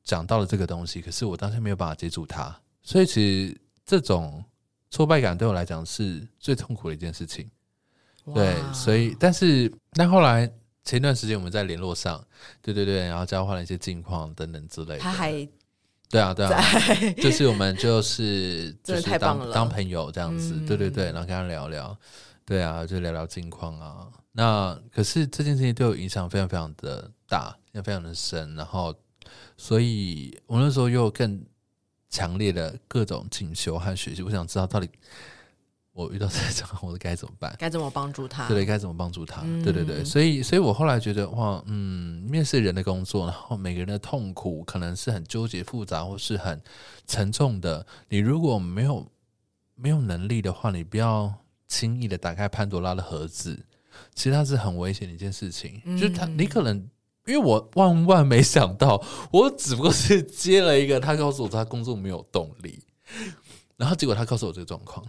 [0.03, 4.43] 讲到了这个东西，可是我当时没有办法接住它，所以其实这种
[4.89, 7.49] 挫败感对我来讲是最痛苦的一件事情。
[8.33, 10.49] 对，所以但是那后来
[10.83, 12.23] 前段时间我们在联络上，
[12.61, 14.99] 对对对，然后交换了一些近况等等之类的。
[14.99, 15.47] 他还。
[16.09, 16.61] 对啊，对啊，
[17.21, 21.97] 就是我们就是就是当当朋友这样子，对对对，然后跟他聊聊，
[22.45, 24.07] 对啊，就聊聊近况啊。
[24.31, 28.93] 那可是这件事情对我影响非常非常的大，也非常的深，然后
[29.57, 31.43] 所以我那时候又更
[32.09, 34.89] 强烈的各种进修和学习，我想知道到底。
[35.93, 37.55] 我遇到这种，我该怎么办？
[37.59, 38.47] 该怎么帮助他？
[38.47, 39.41] 对，该怎么帮助他？
[39.45, 46.59] 嗯、对对对，所以，所以我后来觉得，哇，嗯，面试人的工作，然后每个人的痛苦可能是很纠结、复杂，或是很
[47.05, 47.85] 沉重的。
[48.09, 49.07] 你如果没有
[49.75, 51.31] 没有能力的话，你不要
[51.67, 53.63] 轻易的打开潘多拉的盒子。
[54.15, 55.79] 其实它是很危险的一件事情。
[55.85, 56.75] 嗯、就是他，你可能
[57.27, 58.99] 因为我万万没想到，
[59.31, 62.83] 我只不过是接了一个，他告诉我他工作没有动力。
[63.83, 65.05] 然后结果他告诉我这个状况，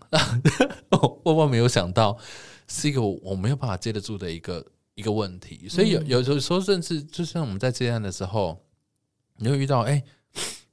[0.91, 2.19] 我万万没有想到
[2.67, 4.67] 是一个我没有办法接得住的一个
[4.97, 5.69] 一个问题。
[5.69, 8.61] 所以有有时候甚至就像我们在接案的时候，
[9.37, 10.03] 你会遇到哎。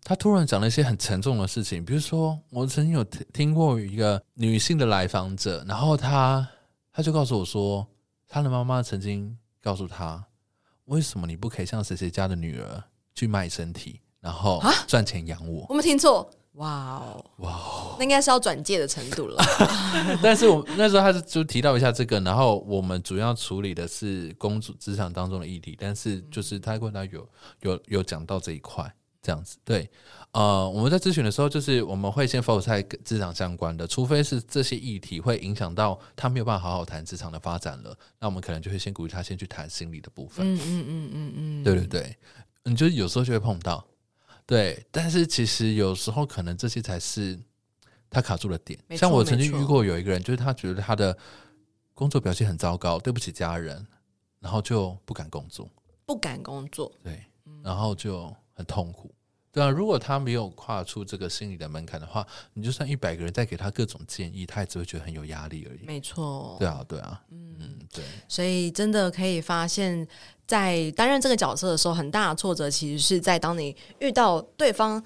[0.04, 6.46] 他突然讲了一些很沉重的事情，比如说，我曾经有听听过一个女性的来访者，然后她
[6.92, 7.88] 她就告诉我说，
[8.28, 10.26] 她的妈妈曾经告诉她，
[10.86, 12.84] 为什么你不可以像谁谁家的女儿
[13.14, 15.68] 去卖身体，然后赚钱养我？
[15.70, 19.44] 我没听错，哇哦，哇哦，那应该是要转介的程度了。
[20.22, 27.28] 但是我那时候他就就提到一下这个，然后我们主要处理的是工作职场当中的议题，但是就是他问他有
[27.62, 28.94] 有有讲到这一块。
[29.24, 29.88] 这样子对，
[30.32, 40.44] 呃，我们在咨询的时候，就是我们会先 focus 在职场相关的，除非是这些议题会影响到他没有办法好好谈职场的发展了，那我们可能就会先鼓励他先去谈心理的部分。
[40.44, 42.18] 嗯嗯嗯嗯嗯，对对对，
[42.64, 43.86] 你就有时候就会碰到，
[44.52, 47.40] 对，但是其实有时候可能这些才是
[48.10, 48.78] 他卡住的点。
[48.98, 51.18] 像我曾经遇过有一个人，就是他觉得他的
[51.94, 53.88] 工作表现很糟糕，对不起家人，
[54.40, 55.70] 然后就不敢工作，
[56.06, 57.24] 不敢工作，对，
[57.64, 58.36] 然后就。
[58.54, 59.10] 很痛苦，
[59.52, 59.70] 对啊。
[59.70, 65.86] 如果他没有跨出这个心理的门槛的话，你就算一百个人再给他各种建议，他也只会觉得很有压力而已。
[65.86, 68.04] 没错，对啊，对啊，嗯，对。
[68.28, 70.08] 所以真的可以发现，
[70.48, 75.04] 在担任这个角色的时候，很大的挫折其实是在当你遇到对方。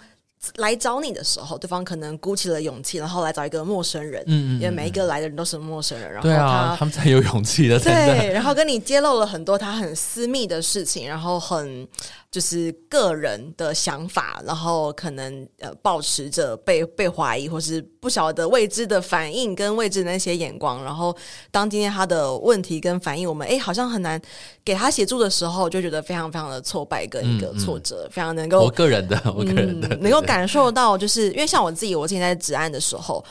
[0.58, 4.24] 来找你的时候，对方可能鼓起了勇气，然后来找一个陌生人。
[4.28, 7.80] 嗯，因为每一个来的人都是陌生人，然后他，对啊，他们才有勇气的。
[7.80, 11.88] 对，然后跟你揭露了很多他很私密的事情，然后很
[12.36, 21.16] 就是个人的想法，然后可能呃保持着被被怀疑或是不晓得未知的反应跟未知的那些眼光，然后
[21.52, 24.20] 当今天他的问题跟反应，我们哎好像很难
[24.64, 30.46] 给他协助的时候，就觉得非常非常的挫败跟一个挫折，嗯嗯、非常能够我个人的，我个人的、嗯、能够感。
[30.46, 33.24] 受到，就是因为像我自己，我之前在职案的时候，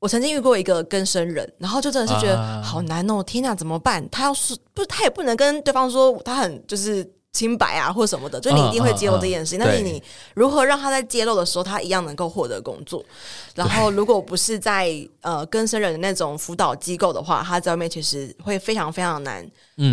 [0.00, 4.06] 我曾经遇过一个更生人，然后就真的是觉得好难哦，天哪，怎么办？
[4.10, 9.58] 他要是不，他也不能跟对方说他很就是清白啊，或什么的，就你一定会揭露这件事情。
[9.58, 10.02] 但是你
[10.34, 13.04] 如何让他在揭露的时候，他一样能够获得工作？
[13.54, 19.46] 然后，如果不是在呃跟生人的那种辅导机构的话，他在外面其实会非常非常难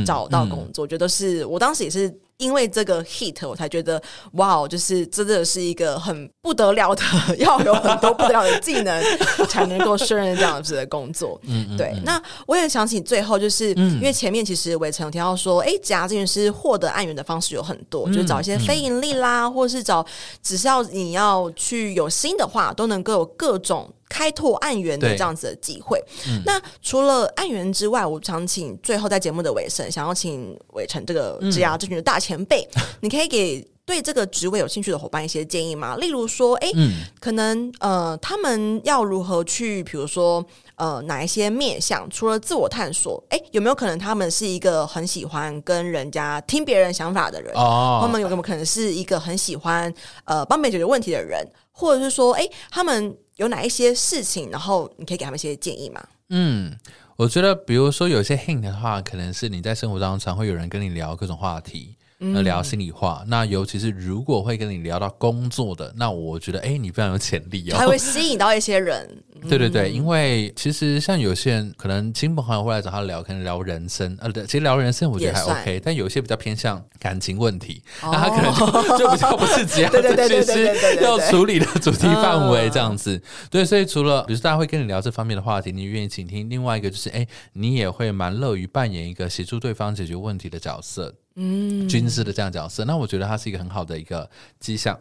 [0.06, 0.84] 找到工作。
[0.84, 2.18] 我觉得是我当时也是。
[2.44, 4.02] 因为这个 hit，我才觉得
[4.34, 7.02] 哇，就是真的是一个很不得了的，
[7.40, 9.02] 要有很多不得了的技能
[9.48, 11.40] 才能够胜任这样子的工作。
[11.48, 11.94] 嗯，对。
[12.04, 20.06] 那我也想起最后，就是、嗯、因为前面其实伟成有提到说，哎，职涯咨询师获得案源的方式有很多，嗯、就是找一些非盈利啦，嗯、或者是找
[20.42, 23.90] 只是要你要去有心的话，都能够有各种。
[24.14, 26.00] 开拓案源的这样子的机会。
[26.28, 35.96] 嗯、那除了案源之外，我想请最后在节目的尾声，想要请伟成这个职涯咨询的大前辈，嗯、 你可以给对这个职位有兴趣的伙伴一些建议吗？
[35.98, 40.46] 例如说，哎，嗯、可能呃，他们要如何去，比如说
[40.76, 42.08] 呃，哪一些面向？
[42.12, 47.52] 除了自我探索，哎，有没有可能他们是一个很喜欢跟人家听别人想法的人？
[47.56, 49.92] 哦，他们有没有可能是一个很喜欢
[50.26, 51.44] 呃帮别人解决问题的人？
[51.72, 53.18] 或者是说，哎，他们。
[53.38, 56.04] 有哪一些事情，然后你可以给他们一些建议吗？
[56.30, 56.78] 嗯，
[57.18, 61.96] 我觉得，比如说有些 hint 的话，可能是你在生活当中常会有人跟你聊各种话题。
[62.44, 69.24] 聊心里话，嗯、那尤其是如果会跟你聊到工作的，那我觉得，哎，你非常有潜力哦，还会吸引到一些人。
[69.50, 83.22] 对对对，因为其实像有些人可能亲朋好友会来找他聊，可能聊人生，呃，对，其实聊人生我觉得还 OK，但有些比较偏向感情问题，哦、那他可能就就比较不是职涯咨询师要 处理的主题范围这样子。
[83.50, 91.14] 对，所以除了比如说大家会跟你聊这方面的话题，你愿意倾听，另外一个就是，哎，你也会蛮乐于扮演一个协助对方解决问题的角色。
[91.36, 94.30] 嗯，军师的这样角色，那我觉得他是一个很好的一个
[94.60, 95.00] 迹象。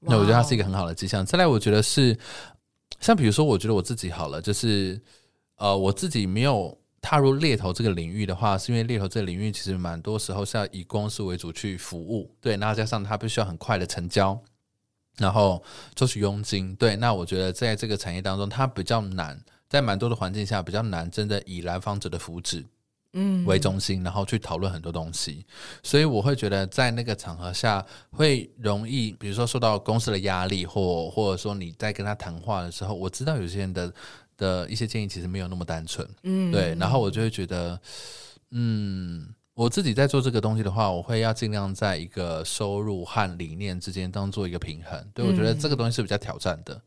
[0.00, 1.24] 那我觉得他是一个很好的迹象。
[1.24, 2.16] 再来，我觉得是
[3.00, 5.00] 像比如说，我觉得我自己好了，就是
[5.56, 14.38] 呃，我自己没有踏入猎头这个领域的话，是因为猎头这个领域其实蛮多时候是要以公司为主去服务，对，那加上它必须要很快的成交，
[15.16, 15.62] 然后
[15.98, 22.64] 收取佣金，对，那我觉得在这个产业当中，它比较难，在蛮多的环境下比较难，真的以来访者的福祉。
[23.18, 25.42] 嗯，为中心，然后去讨论很多东西，
[25.82, 33.90] 所以我会觉得在那个场合下会容易，比如说受到公司的压力，或或者说你在跟他谈话的时候，我知道有些人的
[34.36, 37.80] 的一些建议其实没有那么单纯，嗯，对，然后我就会觉得，
[38.50, 46.82] 嗯，我自己在做这个东西的话，我会要尽量在一个收入和理念之间当做一个平衡，对，我觉得这个东西是比较挑战的，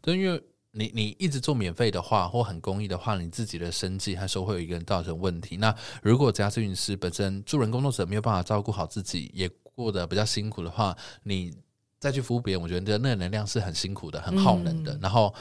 [0.00, 0.42] 对，因为。
[0.76, 5.56] 你你一直做免费的话，或很公益的话，你自己的生计还是会有一个人造成问题。
[5.56, 11.54] 那如果职涯咨询师本身助人工作者没有办法照顾好自己，也过得比较辛苦的话，你
[12.00, 14.94] 再去服务别人，我觉得那个能量是很辛苦的，很耗能的。
[14.94, 15.34] 嗯、然后，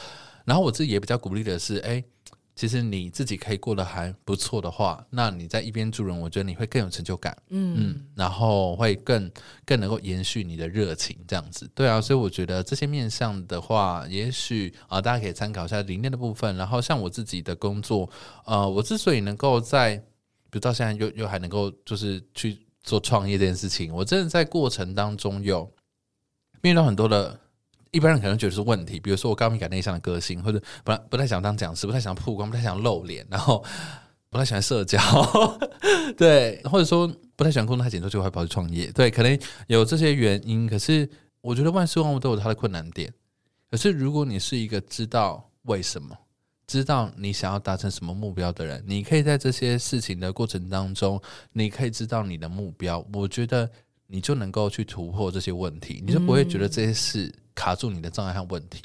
[0.46, 2.04] 然后我自己也比较鼓励的是，哎，
[2.56, 9.32] 其实你自己可以过得还不错的话，那你在一边助人，我觉得你会更有成就感，嗯嗯，然后会更
[9.66, 16.56] 更能够延续你的热情，这样子，对啊，所以我觉得这些面向的话，也许啊，大家可以参考一下理念的部分。
[16.56, 18.08] 然后像我自己的工作，
[18.46, 19.98] 呃，我之所以能够在，
[20.50, 25.72] 比如到现在又又还能够就是去做创业这件事情，我真的在过程当中有
[26.62, 27.40] 面对很多的。
[27.94, 33.64] 一般人可能觉得是问题，比如说我高敏感内向的个性，或者不太不太想当讲师，不太想曝光，不太想露脸，然后
[34.32, 35.00] 不太喜欢社交，
[36.18, 40.68] 对，或者说不太喜欢工作太紧，就会跑去创业，对，可能有这些原因。
[40.68, 41.08] 可是
[41.42, 43.14] 我觉得万事万物都有它的困难点。
[43.70, 46.18] 可是如果你是一个知道为什么，
[46.66, 51.22] 知道你想要达成什么目标的人，你可以在这些事情的过程当中，
[51.52, 53.06] 你可以知道你的目标。
[53.14, 53.70] 我觉得
[54.08, 57.32] 你就能够去突破这些问题，你就不会觉得这些事。
[57.56, 58.82] 卡住你的障碍和问题，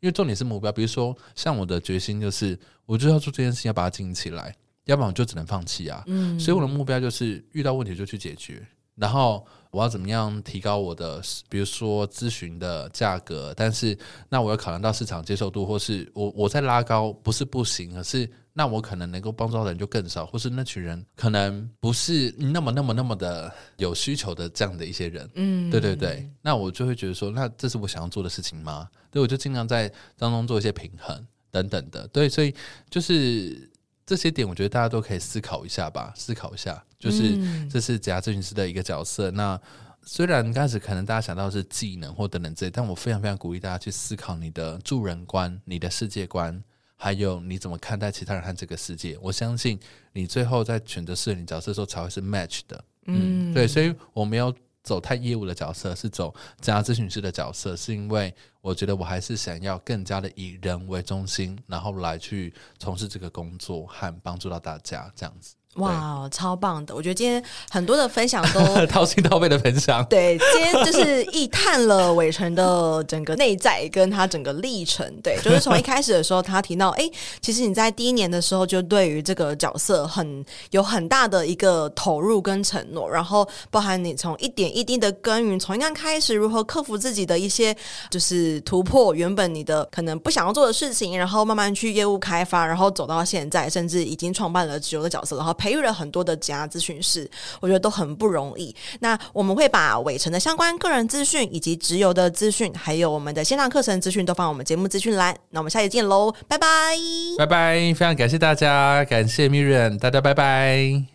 [0.00, 0.70] 因为重点是目标。
[0.72, 4.54] 比如说，像我的决心就是，我就要做这件事情，要把它经营起来，
[4.84, 6.02] 要不然我就只能放弃啊。
[6.06, 8.66] 嗯，所以我的目标就是遇到问题就去解决，
[9.00, 13.96] 然后我要怎么样提高我的，比如说咨询的价格，但是
[14.28, 18.30] 那我要考量到市场接受度，或是我我在拉高，不是不行，而是。
[18.52, 26.28] 那我可能能够帮助到的人就更少，或是那群人可能不是那么、那么、那么的有需求的这样的一些人，嗯，对对对。
[26.42, 28.88] 那我就会觉得说，那这是我想要做的事情吗？
[29.08, 32.08] 对，我就尽量在当中做一些平衡等等的。
[32.08, 32.52] 对，所以
[32.90, 33.69] 就是
[34.10, 36.84] 这些点，我觉得大家都可以思考一下吧，思考一下。
[36.98, 39.30] 就是这是职涯咨询师的一个角色。
[39.30, 39.56] 那
[40.02, 46.60] 虽然刚开始可能大家想到是技能或等等之类，但我非常非常鼓励大家去思考你的助人观、你的世界观。
[46.96, 49.16] 还有你怎么看待其他人和这个世界？
[49.22, 49.78] 我相信
[50.12, 52.84] 你最后在选择适合你角色的时候才会是 match 的。
[53.06, 54.52] 嗯，对，所以我没有
[54.90, 65.54] 走太业务的角色，是走家咨询师的角色，是因为我觉得我还是想要更加的以人为中心，然后来去从事这个工作和帮助到大家这样子。
[65.76, 66.92] 哇，超棒的！
[66.92, 68.60] 我觉得今天很多的分享都
[68.90, 70.04] 掏心掏肺的分享。
[70.06, 75.08] 对，今天就是一探了伟成的整个内在跟他整个历程。
[75.22, 77.08] 对，就是从一开始的时候，他提到，哎，
[77.40, 87.74] 其实你在第一年的时候就对于这个角色很有很大的一个投入跟承诺，然后包含你从一点一滴的耕耘，从一刚开始如何克服自己的一些
[88.10, 95.56] 就是突破原本你的可能不想要做的事情，然后慢慢去业务开发，然后走到现在，甚至已经创办了直邮的角色，然后。
[95.60, 97.30] 培育了很多的家咨询师，
[97.60, 98.74] 我觉得都很不容易。
[99.00, 105.36] 那我们会把伟成的相关个人资讯，以及直邮的资讯，还有我们的线上课程资讯，都放我们节目资讯栏。
[105.50, 106.96] 那我们下期见喽，拜拜，
[107.36, 107.74] 拜拜！
[107.94, 111.04] 非常感谢大家，感谢 Miriam，大家拜拜。